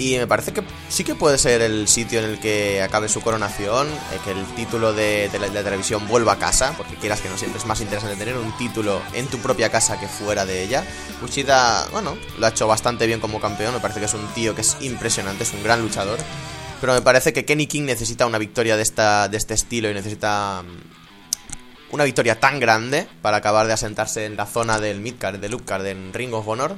[0.00, 3.20] Y me parece que sí que puede ser el sitio en el que acabe su
[3.20, 7.36] coronación, eh, que el título de, la, televisión vuelva a casa, porque quieras que no
[7.36, 10.84] siempre es más interesante tener un título en tu propia casa que fuera de ella.
[11.20, 14.54] Kushida, bueno, lo ha hecho bastante bien como campeón, me parece que es un tío
[14.54, 16.18] que es impresionante, es un gran luchador.
[16.80, 19.94] Pero me parece que Kenny King necesita una victoria de, esta, de este estilo y
[19.94, 20.99] necesita mm,
[21.92, 25.86] una victoria tan grande para acabar de asentarse en la zona del midcard, del upcard,
[25.86, 26.76] en Ring of Honor.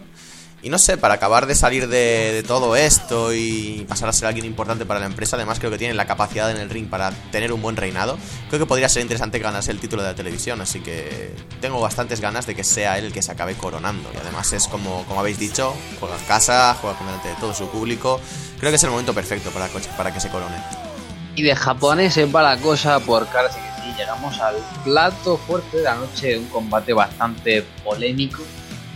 [0.64, 4.46] Y no sé, para acabar de salir de, todo esto y pasar a ser alguien
[4.46, 7.52] importante para la empresa, además creo que tiene la capacidad en el ring para tener
[7.52, 8.16] un buen reinado.
[8.48, 12.20] Creo que podría ser interesante ganarse el título de la televisión, así que tengo bastantes
[12.20, 14.08] ganas de que sea él el que se acabe coronando.
[14.14, 17.52] Y además es como, como habéis dicho, juega en casa, juega con delante de todo
[17.52, 18.20] su público.
[18.60, 20.54] Creo que es el momento perfecto para, para que se corone.
[21.34, 26.38] Y de japoneses va la cosa por ahora llegamos al plato fuerte de la noche,
[26.38, 28.42] un combate bastante polémico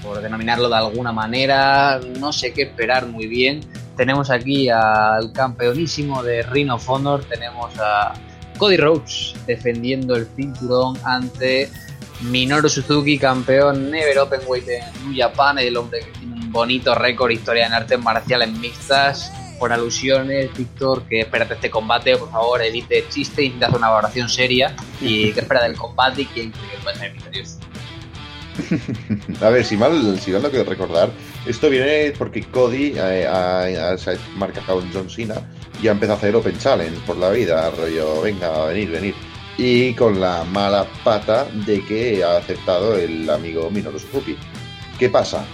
[0.03, 3.61] por denominarlo de alguna manera, no sé qué esperar muy bien.
[3.97, 8.13] Tenemos aquí al campeonísimo de Ring of Honor, tenemos a
[8.59, 11.71] Cody Rhodes defendiendo el cinturón ante
[12.23, 17.31] Minoru Suzuki, campeón Never Openweight en New Japan, el hombre que tiene un bonito récord
[17.31, 19.33] historia en artes marciales mixtas.
[19.59, 24.29] Por alusiones, Víctor, que espérate este combate, por favor, evite chiste y haz una valoración
[24.29, 24.75] seria.
[25.01, 27.59] Y qué espera del combate y quién cree que puede ser misterioso.
[29.41, 31.11] a ver, si mal, si mal no quiero recordar,
[31.47, 33.97] esto viene porque Cody eh, ha,
[34.37, 35.35] marcado en John Cena
[35.83, 39.15] y ha empezado a hacer Open Challenge por la vida, rollo, venga, venir, venir.
[39.59, 44.37] Y con la mala pata de que ha aceptado el amigo Minoru Suzuki.
[44.99, 45.47] ¿Qué pasa?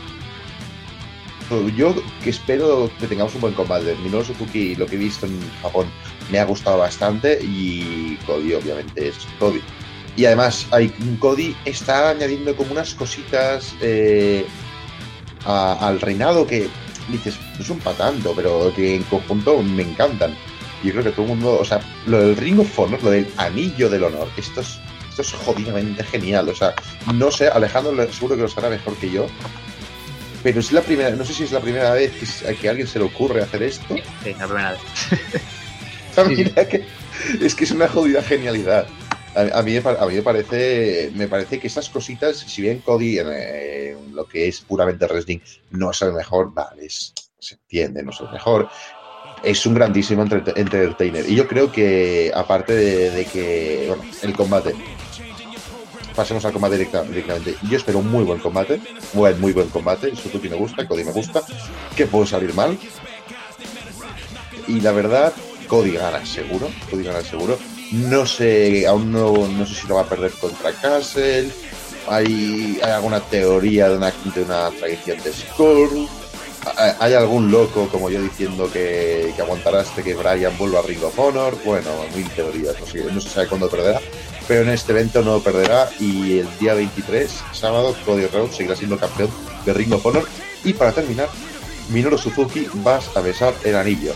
[1.76, 3.94] Yo que espero que tengamos un buen combate.
[4.02, 5.86] Minoru Suzuki, lo que he visto en Japón,
[6.30, 9.60] me ha gustado bastante y Cody obviamente es Cody.
[10.16, 10.88] Y además, hay,
[11.18, 14.44] Cody está añadiendo como unas cositas eh,
[15.44, 16.68] al reinado que
[17.08, 20.36] dices, no son para tanto, pero que en conjunto me encantan.
[20.82, 23.26] Yo creo que todo el mundo, o sea, lo del Ring of Honor, lo del
[23.36, 24.78] Anillo del Honor, esto es,
[25.10, 26.48] esto es jodidamente genial.
[26.48, 26.74] O sea,
[27.14, 29.26] no sé, Alejandro seguro que lo sabrá mejor que yo.
[30.42, 32.88] Pero es la primera, no sé si es la primera vez que, que a alguien
[32.88, 33.94] se le ocurre hacer esto.
[34.24, 34.80] Sí, la primera vez.
[36.68, 36.84] que
[37.40, 38.86] es que es una jodida genialidad.
[39.34, 44.14] A, mí, a mí me parece me parece que esas cositas, si bien Cody en,
[44.14, 45.38] lo que es puramente wrestling
[45.70, 48.68] no es el mejor, vale, se entiende, no es el mejor,
[49.42, 51.28] es un grandísimo entertainer.
[51.28, 54.74] Y yo creo que, aparte de, que, bueno, el combate,
[56.12, 57.56] pasemos al combate directamente.
[57.68, 58.80] Yo espero un muy buen combate,
[59.12, 60.14] buen, muy buen combate.
[60.16, 61.42] Suzuki me gusta, Cody me gusta.
[61.96, 62.78] que puede salir mal?
[64.68, 65.32] Y la verdad,
[65.66, 67.58] Cody gana seguro, Cody gana seguro.
[67.92, 71.50] No sé, aún no, no sé si lo va a perder contra Castle.
[72.08, 76.08] Hay, hay alguna teoría de una, de una tradición de Score.
[77.00, 81.02] Hay algún loco como yo diciendo que, que aguantará hasta que Brian vuelva a Ring
[81.02, 81.56] of Honor.
[81.64, 84.00] Bueno, mil teorías, no, sé, no se sabe cuándo perderá.
[84.48, 88.98] Pero en este evento no perderá y el día 23, sábado, Cody Rhodes seguirá siendo
[88.98, 89.30] campeón
[89.64, 90.28] de Ring of Honor.
[90.64, 91.28] Y para terminar,
[91.90, 94.14] Minoru Suzuki vas a besar el anillo.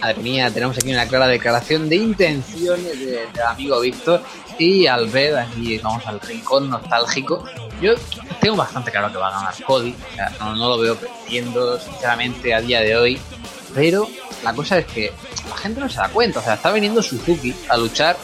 [0.00, 4.22] Madre mía, tenemos aquí una clara declaración de intenciones del amigo Víctor.
[4.58, 7.44] Y al ver aquí, vamos al rincón nostálgico,
[7.80, 7.94] yo
[8.40, 9.94] tengo bastante claro que va a ganar Cody.
[10.40, 13.20] no, lo veo perdiendo, sinceramente, a día de hoy.
[13.74, 14.08] Pero
[14.42, 15.12] la cosa es que
[15.48, 16.40] la gente no se da cuenta.
[16.40, 18.16] O sea, está viniendo Suzuki a luchar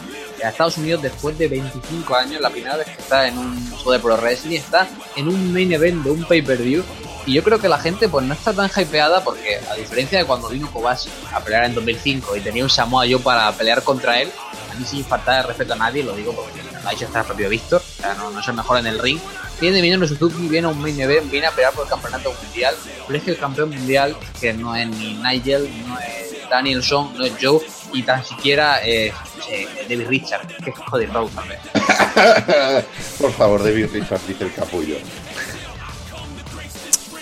[0.45, 2.41] a Estados Unidos después de 25 años.
[2.41, 5.73] La primera vez que está en un show de pro wrestling, está en un main
[5.73, 6.85] event de un pay-per-view
[7.29, 10.25] y yo creo que la gente pues no está tan hypeada porque a diferencia de
[10.25, 14.19] cuando vino Kobashi a pelear en 2005 y tenía un Samoa Joe para pelear contra
[14.19, 14.31] él,
[14.73, 17.27] a mí sin faltar de respeto a nadie, lo digo porque ha hecho hasta el
[17.27, 19.21] propio Víctor, o sea, no, es el mejor en el ring.
[19.61, 22.75] Viene Minoru Suzuki, viene a un main event, viene a pelear por el campeonato mundial,
[23.07, 27.25] pero es que el campeón mundial, que no es ni Nigel, no es Danielson, no
[27.27, 27.61] es Joe,
[27.93, 29.13] y tan siquiera es
[29.51, 31.61] eh, David Richard, que es Road también.
[33.21, 34.97] por favor, David Richard, dice el capullo.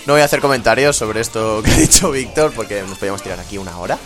[0.06, 3.40] No voy a hacer comentarios sobre esto que ha dicho Víctor, porque nos podríamos tirar
[3.40, 3.98] aquí una hora.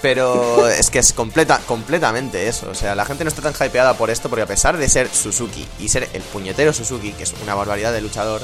[0.00, 2.70] Pero es que es completa, completamente eso.
[2.70, 5.08] O sea, la gente no está tan hypeada por esto, porque a pesar de ser
[5.08, 8.42] Suzuki y ser el puñetero Suzuki, que es una barbaridad de luchador,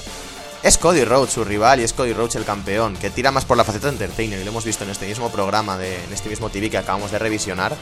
[0.65, 3.57] es Cody Rhodes su rival y es Cody Rhodes el campeón, que tira más por
[3.57, 6.31] la faceta de entertainer, y lo hemos visto en este mismo programa, de, en este
[6.31, 7.77] mismo TV que acabamos de revisionar.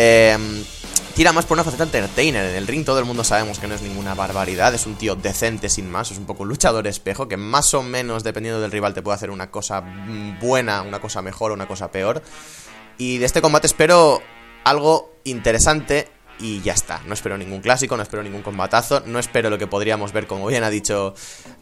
[0.00, 0.38] Eh,
[1.16, 2.44] tira más por una faceta entertainer.
[2.44, 5.16] En el ring todo el mundo sabemos que no es ninguna barbaridad, es un tío
[5.16, 8.94] decente sin más, es un poco luchador espejo que más o menos dependiendo del rival
[8.94, 9.82] te puede hacer una cosa
[10.40, 12.22] buena, una cosa mejor o una cosa peor.
[12.96, 14.22] Y de este combate espero
[14.62, 16.06] algo interesante
[16.40, 17.02] y ya está.
[17.06, 20.46] No espero ningún clásico, no espero ningún combatazo, no espero lo que podríamos ver, como
[20.46, 21.14] bien ha dicho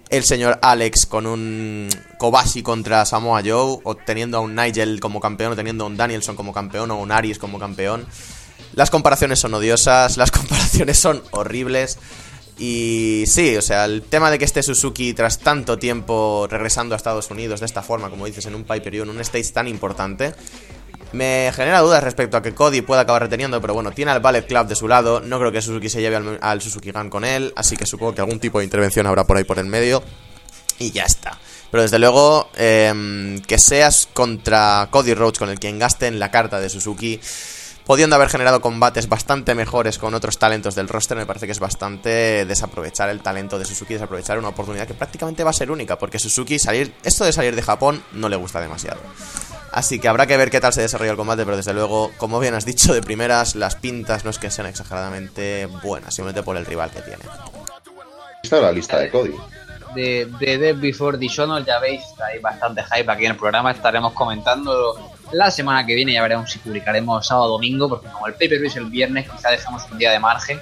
[0.08, 5.20] el señor Alex, con un Kobashi contra Samoa Joe, o teniendo a un Nigel como
[5.20, 8.06] campeón, o teniendo a un Danielson como campeón, o un Aries como campeón.
[8.74, 11.98] Las comparaciones son odiosas, las comparaciones son horribles.
[12.58, 16.96] Y sí, o sea, el tema de que esté Suzuki tras tanto tiempo regresando a
[16.96, 20.34] Estados Unidos de esta forma, como dices, en un Piper en un stage tan importante,
[21.16, 24.46] me genera dudas respecto a que Cody pueda acabar reteniendo, pero bueno, tiene al Ballet
[24.46, 27.52] Club de su lado, no creo que Suzuki se lleve al, Suzuki Gun con él,
[27.56, 30.02] así que supongo que algún tipo de intervención habrá por ahí por el medio.
[30.78, 31.38] y ya está.
[31.70, 36.60] Pero desde luego, em, que seas contra Cody Rhodes, con el quien gasten la carta
[36.60, 37.18] de Suzuki,
[37.86, 41.60] pudiendo haber generado combates bastante mejores con otros talentos del roster, me parece que es
[41.60, 45.96] bastante desaprovechar el talento de Suzuki, desaprovechar una oportunidad que prácticamente va a ser única,
[45.96, 49.00] porque Suzuki salir, esto de salir de Japón no le gusta demasiado.
[49.72, 52.40] Así que habrá que ver qué tal se desarrolla el combate, pero desde luego, como
[52.40, 56.56] bien has dicho, de primeras las pintas no es que sean exageradamente buenas, simplemente por
[56.56, 57.22] el rival que tiene.
[58.42, 59.34] Está la lista de Cody.
[59.94, 64.12] De, de Death Before Dishonor, ya veis, hay bastante hype aquí en el programa, estaremos
[64.12, 68.34] comentando la semana que viene, ya veremos si publicaremos sábado o domingo, porque como el
[68.34, 70.60] pay-per-view es el viernes, quizá dejamos un día de margen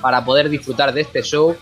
[0.00, 1.56] para poder disfrutar de este show.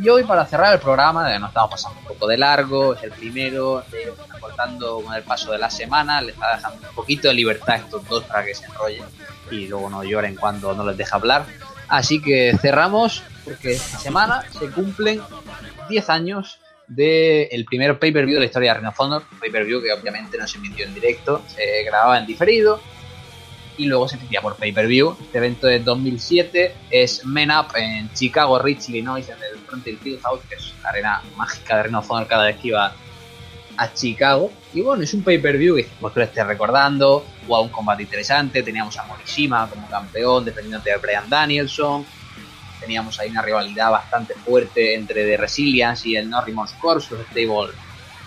[0.00, 3.10] Y hoy para cerrar el programa, nos estamos pasando un poco de largo, es el
[3.10, 7.34] primero, eh, cortando con el paso de la semana, le está dejando un poquito de
[7.34, 9.04] libertad a estos dos para que se enrollen
[9.50, 11.46] y luego no lloren cuando no les deja hablar.
[11.88, 15.20] Así que cerramos porque esta semana se cumplen
[15.88, 20.46] 10 años del primer pay-per-view de la historia de Ring of pay-per-view que obviamente no
[20.46, 22.80] se emitió en directo, se grababa en diferido
[23.78, 25.16] y luego se emitía por pay-per-view.
[25.20, 30.20] Este evento de 2007 es Men Up en Chicago, Rich, Illinois, en el Frontier Field
[30.22, 32.92] House, que es la arena mágica de Ring of Honor cada vez que iba
[33.76, 34.52] a Chicago.
[34.74, 38.98] Y bueno, es un pay-per-view que vos lo estés recordando, a un combate interesante, teníamos
[38.98, 42.04] a Morishima como campeón, defendiendo de Brian Danielson,
[42.80, 47.72] teníamos ahí una rivalidad bastante fuerte entre The Resilience y el Norrimos Corps, stable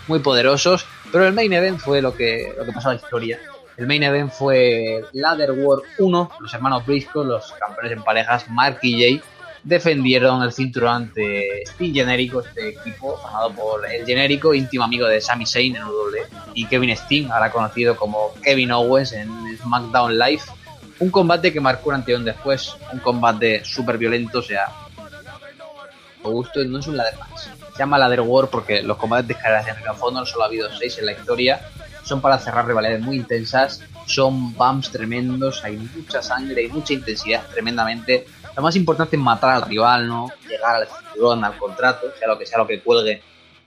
[0.08, 3.40] muy poderosos, pero el main event fue lo que, lo que pasó a la historia.
[3.78, 8.80] El main event fue Ladder War 1, los hermanos Briscoe, los campeones en parejas, Mark
[8.82, 9.22] y Jay,
[9.64, 15.22] defendieron el cinturón ante Steve Genérico, este equipo formado por el genérico íntimo amigo de
[15.22, 16.18] Sami Zayn en UW
[16.54, 20.42] y Kevin Steen, ahora conocido como Kevin Owens en SmackDown Live.
[21.00, 24.68] Un combate que marcó un un después, un combate súper violento, o sea,
[26.24, 27.42] me gusto, no es un ladder match.
[27.74, 30.70] Se llama ladder war porque los combates de escaleras Ring of Honor solo ha habido
[30.78, 31.62] seis en la historia,
[32.04, 37.46] son para cerrar rivalidades muy intensas, son bumps tremendos, hay mucha sangre, hay mucha intensidad
[37.52, 38.26] tremendamente.
[38.56, 40.30] Lo más importante es matar al rival, ¿no?
[40.48, 43.22] Llegar al cinturón, al contrato, sea lo que sea lo que cuelgue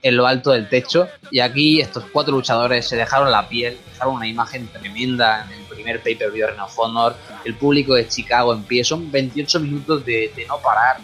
[0.05, 1.07] en lo alto del techo.
[1.31, 5.65] Y aquí estos cuatro luchadores se dejaron la piel, dejaron una imagen tremenda en el
[5.65, 7.15] primer pay-per-view de of Honor.
[7.43, 8.83] El público de Chicago en pie.
[8.83, 10.97] Son 28 minutos de, no parar,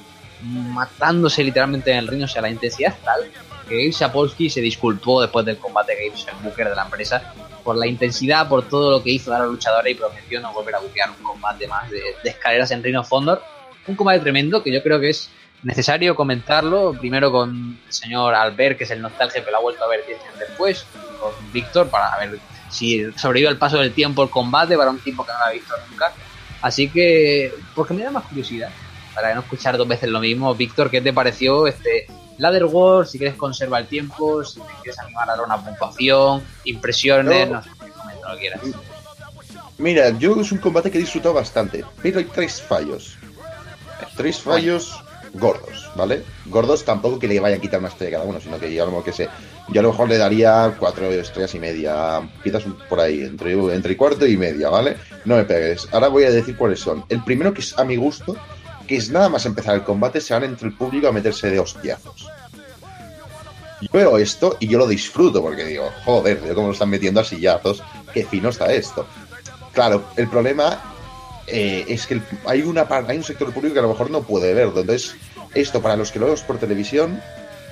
[0.43, 2.23] matándose literalmente en el ring.
[2.23, 3.21] O sea, la intensidad es tal
[3.71, 7.77] Gabe Sapolsky se disculpó después del combate que hizo el Booker de la empresa por
[7.77, 10.79] la intensidad, por todo lo que hizo a los luchadores y prometió no volver a
[10.79, 13.41] buquear un combate más de, escaleras en Ring of Honor.
[13.87, 15.29] Un combate tremendo que yo creo que es
[15.63, 19.83] necesario comentarlo, primero con el señor Albert, que es el nostalgia que lo ha vuelto
[19.83, 20.85] a ver 10 años después,
[21.19, 25.25] con Víctor, para ver si sobrevive al paso del tiempo el combate para un tipo
[25.25, 26.13] que no lo ha visto nunca.
[26.61, 28.69] Así que, porque me da más curiosidad,
[29.13, 32.07] para no escuchar dos veces lo mismo, Víctor, ¿qué te pareció este
[32.37, 33.07] Ladder War?
[33.07, 37.61] Si quieres conservar el tiempo, si te quieres animar a dar una puntuación, impresiones, no,
[37.61, 38.61] sé, comenta lo quieras.
[39.77, 43.17] Mira, yo es un combate que he disfrutado bastante, pero hay tres fallos.
[44.15, 45.01] Tres fallos
[45.33, 46.23] gordos, ¿vale?
[46.45, 48.85] Gordos tampoco que le vayan a quitar una estrella cada uno, sino que yo a
[48.85, 49.29] lo mejor que sé,
[49.69, 53.95] yo a lo mejor le daría cuatro estrellas y media, quizás por ahí, entre, entre
[53.95, 54.97] cuarto y media, ¿vale?
[55.25, 55.87] No me pegues.
[55.91, 57.05] Ahora voy a decir cuáles son.
[57.09, 58.35] El primero que es a mi gusto,
[58.91, 61.57] que es nada más empezar el combate, se van entre el público a meterse de
[61.57, 62.27] hostiazos.
[63.79, 67.21] Yo veo esto y yo lo disfruto porque digo, joder, veo cómo lo están metiendo
[67.21, 67.81] a sillazos,
[68.13, 69.07] qué fino está esto.
[69.71, 70.81] Claro, el problema
[71.47, 72.75] eh, es que hay, un
[73.23, 74.81] sector público que a lo mejor no puede verlo.
[74.81, 75.15] Entonces,
[75.55, 77.21] esto para los que lo vemos por televisión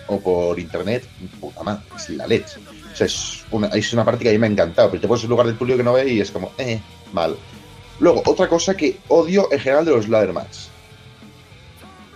[0.08, 1.06] o por internet,
[1.42, 2.62] puta madre, es la leche.
[2.94, 5.08] O sea, es una, es una parte que a mí me ha encantado, pero te
[5.10, 6.80] pones en lugar del público que no ve y es como, eh,
[7.12, 7.36] mal.
[8.00, 10.69] Luego, otra cosa que odio en general de los ladder match.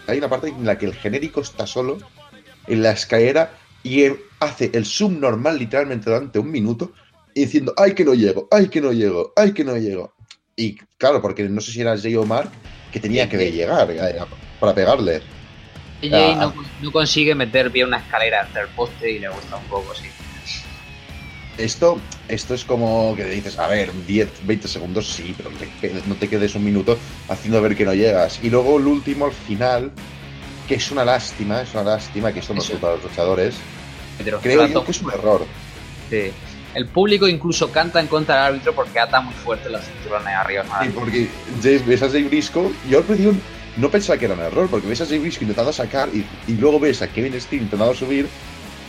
[0.07, 1.97] Hay una parte en la que el genérico está solo
[2.67, 4.05] en la escalera y
[4.39, 6.91] hace el subnormal literalmente durante un minuto
[7.33, 10.13] y diciendo, ay que no llego, ay que no llego, ay que no llego.
[10.55, 12.49] Y claro, porque no sé si era Jay Omar
[12.91, 14.19] que tenía que llegar eh,
[14.59, 15.21] para pegarle.
[16.01, 16.53] Jay no,
[16.91, 20.07] consigue meter bien una escalera hasta el poste y le gusta un poco, sí.
[21.57, 25.51] Esto, esto es como que le dices, a ver, 10, 20 segundos, sí, pero
[26.07, 26.97] no te quedes un minuto
[27.29, 28.39] haciendo ver que no llegas.
[28.41, 29.91] Y luego el último, al final,
[30.67, 33.55] que es una lástima, es una lástima que esto no es para los luchadores.
[34.41, 34.41] Creo
[34.83, 35.45] que es un error.
[36.09, 36.31] Sí
[36.73, 40.63] el público incluso canta en contra del árbitro porque ata muy fuerte los cinturones arriba.
[40.81, 41.29] Sí, porque
[41.85, 43.35] ves a Jay Briscoe, yo al principio
[43.77, 46.79] no pensaba que era un error, porque ves a Jay Briscoe intentando sacar y, luego
[46.79, 48.27] ves a Kevin Steen intentando subir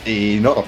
[0.05, 0.65] y no.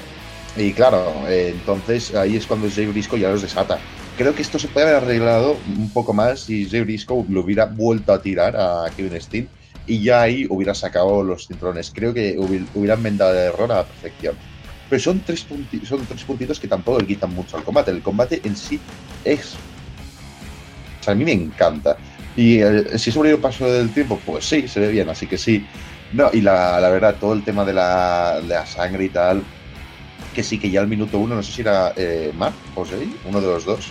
[0.58, 3.78] Y claro, eh, entonces ahí es cuando Jay Briscoe ya los desata.
[4.18, 7.66] Creo que esto se puede haber arreglado un poco más si Jay Briscoe lo hubiera
[7.66, 9.48] vuelto a tirar a Kevin Steen
[9.86, 11.92] y ya ahí hubiera sacado los cinturones.
[11.94, 12.36] Creo que
[12.74, 14.36] hubieran vendado el error a la perfección.
[14.90, 15.46] pero son tres,
[15.88, 17.92] son tres puntitos que tampoco le quitan mucho al combate.
[17.92, 18.80] El combate en sí
[19.24, 19.54] es...
[21.00, 21.98] O sea, a mí me encanta.
[22.36, 25.38] Y eh, si es un paso del tiempo, pues sí, se ve bien, así que
[25.38, 25.66] sí.
[26.14, 29.44] No, y la, la verdad, todo el tema de la, de la sangre y tal,
[30.38, 33.12] que sí que ya al minuto uno, no sé si era eh, Mark o Jay,
[33.26, 33.88] uno de los dos,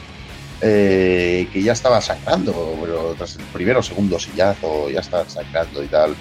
[0.61, 5.83] eh, que ya estaba sangrando, pero tras el primero o segundo sillazo ya estaba sangrando
[5.83, 6.15] y tal.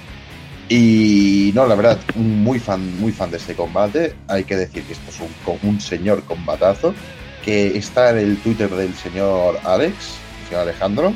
[0.67, 4.15] Y no, la verdad, muy fan, muy fan de este combate.
[4.28, 6.95] Hay que decir que esto es un, un señor combatazo
[7.43, 9.93] que está en el Twitter del señor Alex,
[10.41, 11.13] el señor Alejandro.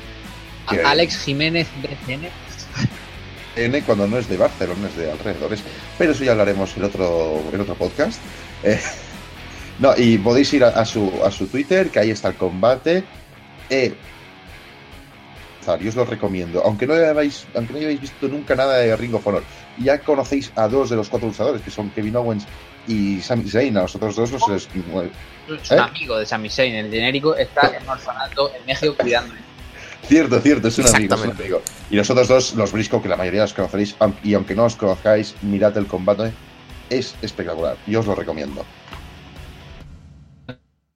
[0.86, 2.30] Alex Jiménez BCN.
[3.56, 5.64] N cuando no es de Barcelona, es de alrededores.
[5.98, 8.22] Pero eso ya hablaremos en otro, en otro podcast.
[8.64, 8.80] Eh,
[9.80, 13.04] no, y podéis ir a, su, a su Twitter, que ahí está el combate.
[13.70, 13.94] Eh,
[15.78, 16.62] yo os lo recomiendo.
[16.66, 19.44] Aunque no, hayáis, aunque no hayáis visto nunca nada de Ring of Honor,
[19.78, 22.46] ya conocéis a dos de los cuatro luchadores, que son Kevin Owens
[22.88, 23.78] y Sami Zayn.
[23.78, 24.42] A los otros dos los...
[24.50, 25.80] Es un ¿Eh?
[25.80, 26.74] amigo de Sami Zayn.
[26.76, 29.34] El genérico está en un orfanato en México cuidando.
[30.08, 31.62] Cierto, cierto, es un, amigo, es un amigo.
[31.92, 34.76] Y los otros dos, los Briscoe, que la mayoría os conoceréis, y aunque no os
[34.76, 36.32] conozcáis, mirad el combate,
[36.90, 37.78] es espectacular.
[37.88, 38.66] Y os lo recomiendo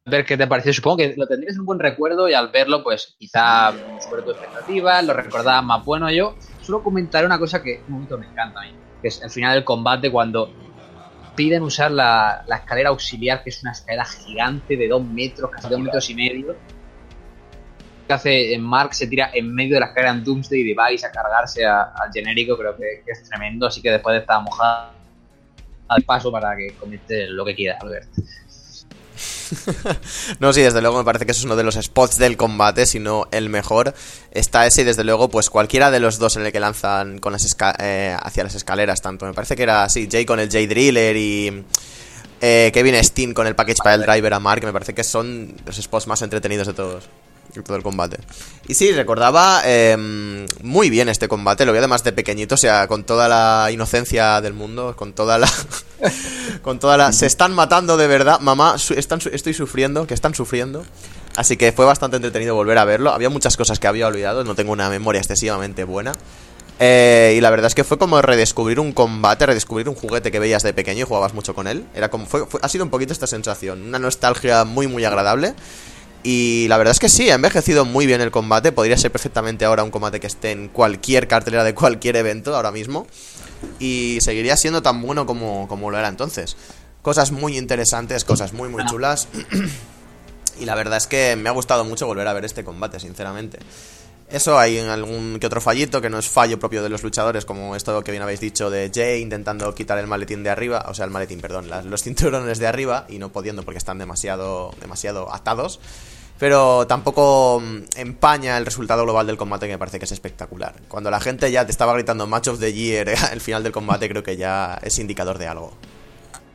[0.06, 0.74] ver qué te pareció.
[0.74, 5.02] Supongo que lo tendrías un buen recuerdo y al verlo, pues quizá sobre tu expectativa,
[5.02, 6.12] lo recordaba más bueno.
[6.12, 9.30] Yo solo comentaré una cosa que un momento me encanta a mí, que es el
[9.30, 10.52] final del combate cuando
[11.36, 15.80] piden usar la, escalera auxiliar, que es una escalera gigante de dos metros, casi dos
[15.80, 16.56] metros y medio.
[18.08, 21.12] Que hace Mark se tira en medio de la escalera en Doomsday y Device a
[21.12, 23.66] cargarse al genérico, creo que, es tremendo.
[23.66, 24.94] Así que después de estar mojada,
[25.94, 28.08] al paso para que comente lo que quiera, Albert.
[30.40, 32.86] no, sí, desde luego me parece que eso es uno de los spots del combate,
[32.86, 33.94] si no el mejor.
[34.32, 37.34] Está ese y desde luego, pues cualquiera de los dos en el que lanzan con
[37.34, 39.26] las eh, hacia las escaleras, tanto.
[39.26, 41.64] Me parece que era así, Jay con el Jay Driller y
[42.42, 45.56] eh, Kevin Steen con el package para el driver a Mark, me parece que son
[45.66, 47.08] los spots más entretenidos de todos
[47.64, 48.18] todo el combate.
[48.68, 52.88] Y sí, recordaba em, muy bien este combate, lo vi además de pequeñito, o sea,
[52.88, 55.50] con toda la inocencia del mundo, con toda la...
[56.62, 57.12] con toda la...
[57.12, 60.84] Se están matando de verdad, mamá, están, estoy sufriendo, que están sufriendo.
[61.36, 63.12] Así que fue bastante entretenido volver a verlo.
[63.12, 66.14] Había muchas cosas que había olvidado, no tengo una memoria excesivamente buena.
[66.80, 70.40] Eh, y la verdad es que fue como redescubrir un combate, redescubrir un juguete que
[70.40, 71.86] veías de pequeño y jugabas mucho con él.
[71.94, 75.54] Era como fue, ha sido un poquito esta sensación, una nostalgia muy muy agradable.
[76.24, 78.72] Y la verdad es que sí, ha envejecido muy bien el combate.
[78.72, 82.72] Podría ser perfectamente ahora un combate que esté en cualquier cartelera de cualquier evento ahora
[82.72, 83.08] mismo.
[83.80, 86.56] Y seguiría siendo tan bueno como, como lo era entonces.
[87.02, 89.28] Cosas muy interesantes, cosas muy, muy chulas.
[90.60, 93.60] y la verdad es que me ha gustado mucho volver a ver este combate, sinceramente.
[94.34, 97.46] Eso hay en algún que otro fallito que no es fallo propio de los luchadores,
[97.46, 100.96] como esto que bien habéis dicho de Jay intentando quitar el maletín de arriba, o
[100.96, 105.32] sea, el maletín, perdón, los cinturones de arriba y no pudiendo porque están demasiado, demasiado
[105.32, 105.80] atados
[106.40, 110.74] pero tampoco mm, empaña el resultado global del combate que me parece que es espectacular.
[110.88, 114.10] Cuando la gente ya te estaba gritando Match of the Year al final del combate
[114.10, 115.74] creo que ya es indicador de algo.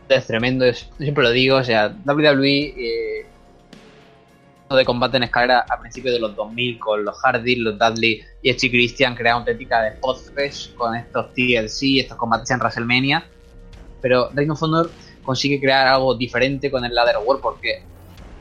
[0.08, 3.26] Es tremendo, es, siempre lo digo, o sea, WWE eh,
[4.76, 8.50] de combate en escalera a principios de los 2000 con los Hardy, los Dudley y
[8.50, 13.26] Echi Christian crearon auténtica de Spotfest con estos TLC, estos combates en WrestleMania,
[14.00, 14.90] pero Reino of Honor
[15.22, 17.82] consigue crear algo diferente con el Ladder War porque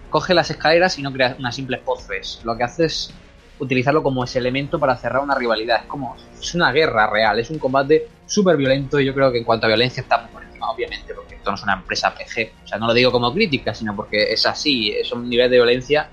[0.09, 2.43] coge las escaleras y no crea una simple fest.
[2.43, 3.13] Lo que hace es
[3.59, 5.82] utilizarlo como ese elemento para cerrar una rivalidad.
[5.82, 9.39] Es como, es una guerra real, es un combate súper violento y yo creo que
[9.39, 11.13] en cuanto a violencia está por encima, obviamente,
[11.48, 12.64] esto no es una empresa PG.
[12.64, 15.58] O sea, no lo digo como crítica, sino porque es así, es un nivel de
[15.58, 16.10] violencia,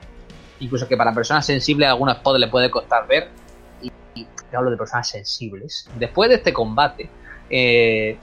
[0.61, 3.28] incluso que para personas sensibles a algunos spots le puede costar ver.
[3.82, 5.89] Y, y hablo de personas sensibles.
[5.99, 7.11] Después de este combate,
[7.51, 8.18] eh,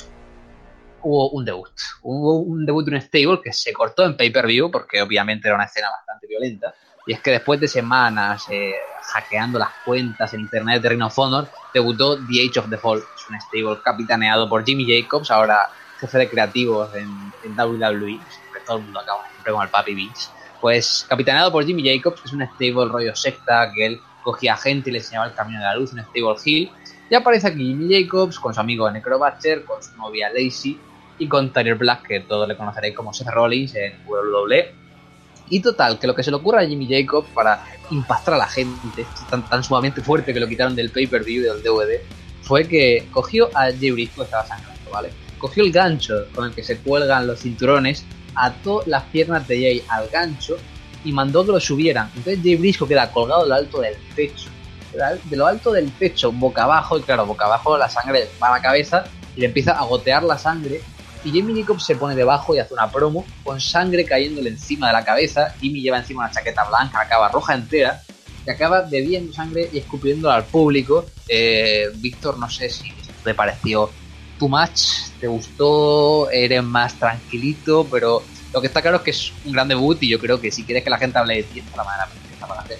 [1.01, 1.69] hubo un debut.
[2.03, 5.65] Hubo un debut de un stable que se cortó en pay-per-view porque obviamente era una
[5.65, 6.73] escena bastante violenta.
[7.07, 8.73] Y es que después de semanas eh,
[9.13, 12.99] hackeando las cuentas en internet de Ring of Honor, debutó The Age of the Fall.
[12.99, 18.19] Es un stable capitaneado por Jimmy Jacobs, ahora jefe de creativos en, WWE.
[18.65, 20.29] todo el mundo acaba siempre con el Papi Beach.
[20.59, 24.89] Pues capitaneado por Jimmy Jacobs, que es un stable rollo secta, que él cogía gente
[24.89, 26.71] y le enseñaba el camino de la luz, un stable hill.
[27.09, 30.79] Y aparece aquí Jimmy Jacobs con su amigo Necrobatcher, con su novia Lacey
[31.17, 34.73] y con Tyler Black, que todos le conoceréis como Seth Rollins en WWE.
[35.49, 38.47] Y total, que lo que se le ocurre a Jimmy Jacobs para impactar a la
[38.47, 42.01] gente, tan, tan sumamente fuerte que lo quitaron del pay-per-view del DVD,
[42.41, 45.09] fue que cogió a Jay Briscoe, estaba sangrando, ¿vale?
[45.41, 49.83] Cogió el gancho con el que se cuelgan los cinturones, ató las piernas de Jay
[49.89, 50.57] al gancho
[51.03, 52.11] y mandó que lo subieran.
[52.15, 54.49] Entonces Jay Briscoe queda colgado de lo alto del techo.
[55.29, 58.57] De lo alto del techo, boca abajo, y claro, boca abajo la sangre va a
[58.57, 60.81] la cabeza y le empieza a gotear la sangre
[61.23, 65.05] y Jamie se pone debajo y hace una promo con sangre cayéndole encima de la
[65.05, 65.53] cabeza.
[65.59, 68.01] Jimmy lleva encima una chaqueta blanca, acaba roja entera,
[68.45, 71.05] y acaba bebiendo sangre y escupiéndola al público.
[71.27, 72.91] Eh, Víctor, no sé si
[73.23, 73.91] te pareció
[74.41, 79.33] too much, te gustó, eres más tranquilito, pero lo que está claro es que es
[79.45, 81.59] un gran debut y yo creo que si quieres que la gente hable de ti,
[81.59, 82.79] esta la manera perfecta para hacer.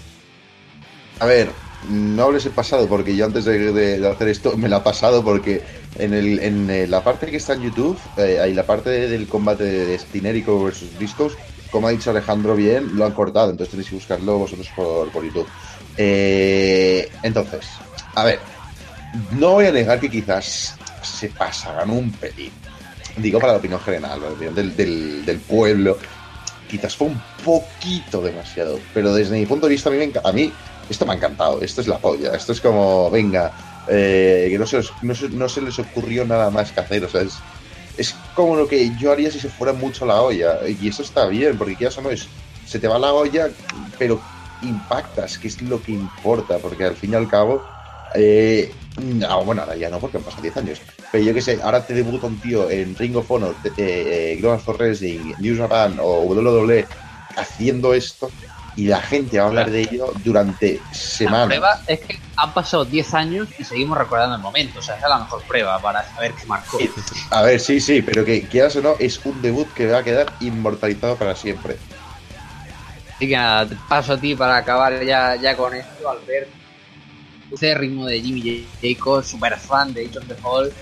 [1.19, 1.51] A ver,
[1.87, 5.61] no hables el pasado porque yo antes de, hacer esto me la he pasado porque
[5.99, 9.27] en, el, en eh, la parte que está en YouTube, eh, hay la parte del
[9.27, 11.33] combate de Stinérico versus Briscoes,
[11.69, 15.23] como ha dicho Alejandro bien, lo han cortado, entonces tenéis que buscarlo vosotros por, por
[15.23, 15.47] YouTube.
[15.95, 17.67] Eh, entonces,
[18.15, 18.39] a ver,
[19.31, 22.51] no voy a negar que quizás se pasaran un pelín.
[23.17, 25.97] Digo para la opinión general, la opinión del, pueblo.
[26.69, 30.31] Quizás fue un poquito demasiado, pero desde mi punto de vista a mí, me, a
[30.31, 30.53] mí
[30.89, 33.51] esto me ha encantado, esto es la polla, esto es como, venga,
[33.89, 37.09] eh, que no se, no, se, no se, les ocurrió nada más que hacer, o
[37.09, 37.33] sea, es,
[37.97, 41.25] es como lo que yo haría si se fuera mucho la olla, y eso está
[41.25, 42.27] bien, porque quizás no es,
[42.65, 43.49] se te va la olla,
[43.99, 44.21] pero
[44.61, 47.61] impactas, que es lo que importa, porque al fin y al cabo
[48.15, 50.81] eh, no, bueno, ahora ya no, porque han pasado 10 años.
[51.11, 54.59] Pero yo que sé, ahora te debuta un tío en Ring of Honor, eh, Global
[54.59, 56.85] for Wrestling, News Japan o WWE
[57.37, 58.29] haciendo esto
[58.75, 61.41] y la gente va a hablar de ello durante semanas.
[61.41, 64.79] La prueba es que han pasado 10 años y seguimos recordando el momento.
[64.79, 66.79] O sea, esa es la mejor prueba para saber qué marcó.
[67.31, 70.03] A ver, sí, sí, pero que quieras o no, es un debut que va a
[70.03, 71.77] quedar inmortalizado para siempre.
[73.15, 76.60] Así que nada, paso a ti para acabar ya, ya con esto, Alberto
[77.59, 80.73] ritmo de Jimmy Jacobs, super fan de of the.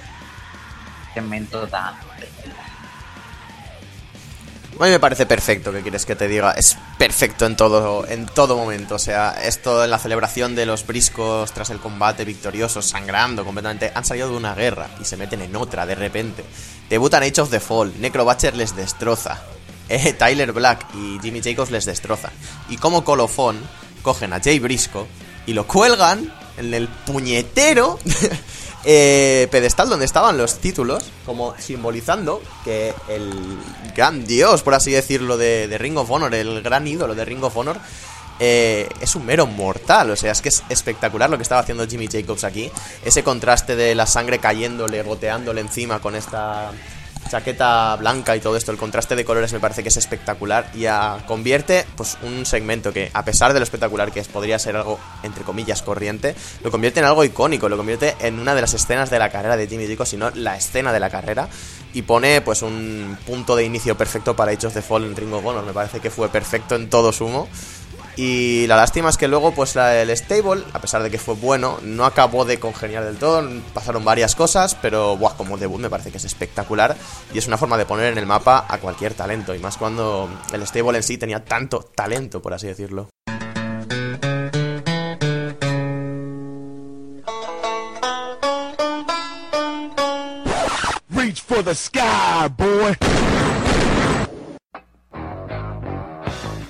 [1.14, 1.96] Segmento tan.
[4.80, 6.52] A mí me parece perfecto, ¿qué quieres que te diga?
[6.52, 8.96] Es perfecto en todo, en todo momento.
[8.96, 13.92] O sea, esto en la celebración de los briscos tras el combate victorioso, sangrando completamente.
[13.94, 16.46] Han salido de una guerra y se meten en otra de repente.
[16.90, 17.92] Debutan Age of the Fall.
[18.00, 19.42] Necrobatcher les destroza.
[19.92, 22.30] Eh, Tyler Black y Jimmy Jacobs les destroza.
[22.70, 23.58] Y como colofón,
[24.04, 25.08] cogen a Jay Brisco
[25.48, 27.98] y lo cuelgan en el puñetero
[28.86, 33.32] eh, pedestal donde estaban los títulos, como simbolizando que el
[33.96, 37.58] gran dios, por así decirlo, de, Ring of Honor, el gran ídolo de Ring of
[37.58, 37.78] Honor,
[38.40, 40.12] eh, es un mero mortal.
[40.12, 42.72] O sea, es que es espectacular lo que estaba haciendo Jimmy Jacobs aquí.
[43.04, 46.72] Ese contraste de la sangre cayéndole, goteándole encima con esta
[47.30, 50.86] chaqueta blanca y todo esto, el contraste de colores me parece que es espectacular y
[51.28, 55.00] convierte pues un segmento que a pesar de lo espectacular que es, podría ser algo
[55.24, 59.10] entre comillas corriente, lo convierte en algo icónico, lo convierte en una de las escenas
[59.10, 61.48] de la carrera de Jimmy Dico, sino la escena de la carrera
[61.94, 65.46] y pone pues un punto de inicio perfecto para Hechos de Fall en Ring of
[65.46, 67.48] Honor, me parece que fue perfecto en todo sumo
[68.16, 71.80] y la lástima es que luego, pues el stable, a pesar de que fue bueno,
[71.84, 73.48] no acabó de congeniar del todo.
[73.74, 76.96] Pasaron varias cosas, pero buah, como debut me parece que es espectacular.
[77.34, 79.56] Y es una forma de poner en el mapa a cualquier talento.
[79.56, 83.08] Y más cuando el stable en sí tenía tanto talento, por así decirlo.
[91.10, 93.39] Reach for the sky, boy.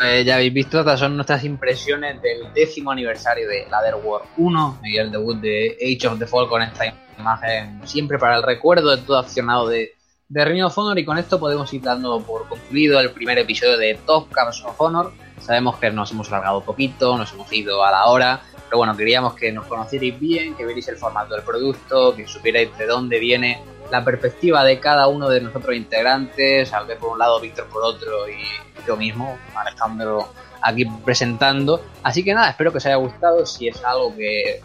[0.01, 4.79] Eh, ya habéis visto, estas son nuestras impresiones del décimo aniversario de Ladder War 1
[4.85, 8.95] y el debut de Age of the Fall con esta imagen siempre para el recuerdo
[8.95, 9.91] de todo accionado de,
[10.29, 13.77] de Ring of Honor y con esto podemos ir dando por concluido el primer episodio
[13.77, 15.11] de Top Cars of Honor.
[15.41, 19.33] Sabemos que nos hemos alargado poquito, nos hemos ido a la hora, pero bueno, queríamos
[19.33, 23.61] que nos conocierais bien, que vierais el formato del producto, que supierais de dónde viene
[23.91, 27.83] la perspectiva de cada uno de nosotros integrantes, al ver por un lado, Víctor por
[27.83, 30.29] otro y yo mismo, Alejandro
[30.61, 31.81] aquí presentando.
[32.03, 33.45] Así que nada, espero que os haya gustado.
[33.45, 34.61] Si es algo que,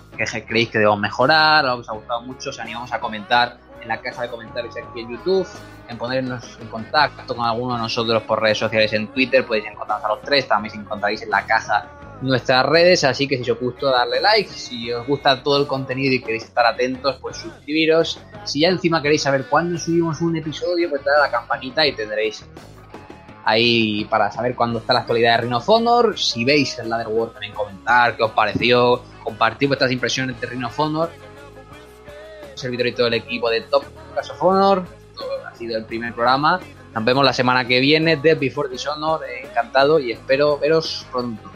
[0.46, 3.88] creéis que debemos mejorar, algo que os ha gustado mucho, os animamos a comentar en
[3.88, 5.46] la caja de comentarios aquí en YouTube,
[5.88, 10.04] en ponernos en contacto con alguno de nosotros por redes sociales en Twitter, podéis encontrarnos
[10.04, 11.86] a los tres, también encontraréis en la caja
[12.22, 16.14] nuestras redes, así que si os gusta darle like, si os gusta todo el contenido
[16.14, 18.20] y queréis estar atentos, pues suscribiros.
[18.44, 21.92] Si ya encima queréis saber cuándo subimos un episodio, pues dale a la campanita y
[21.92, 22.44] tendréis
[23.44, 26.16] ahí para saber cuándo está la actualidad de Rhino of.
[26.16, 30.68] Si veis el Ladder World también comentar qué os pareció, compartir vuestras impresiones de Rhino
[30.68, 31.10] of Honor.
[32.54, 34.84] Servidor y todo el equipo de Top Class of Honor,
[35.46, 36.60] ha sido el primer programa.
[36.94, 41.53] Nos vemos la semana que viene de Before Dishonor, encantado y espero veros pronto.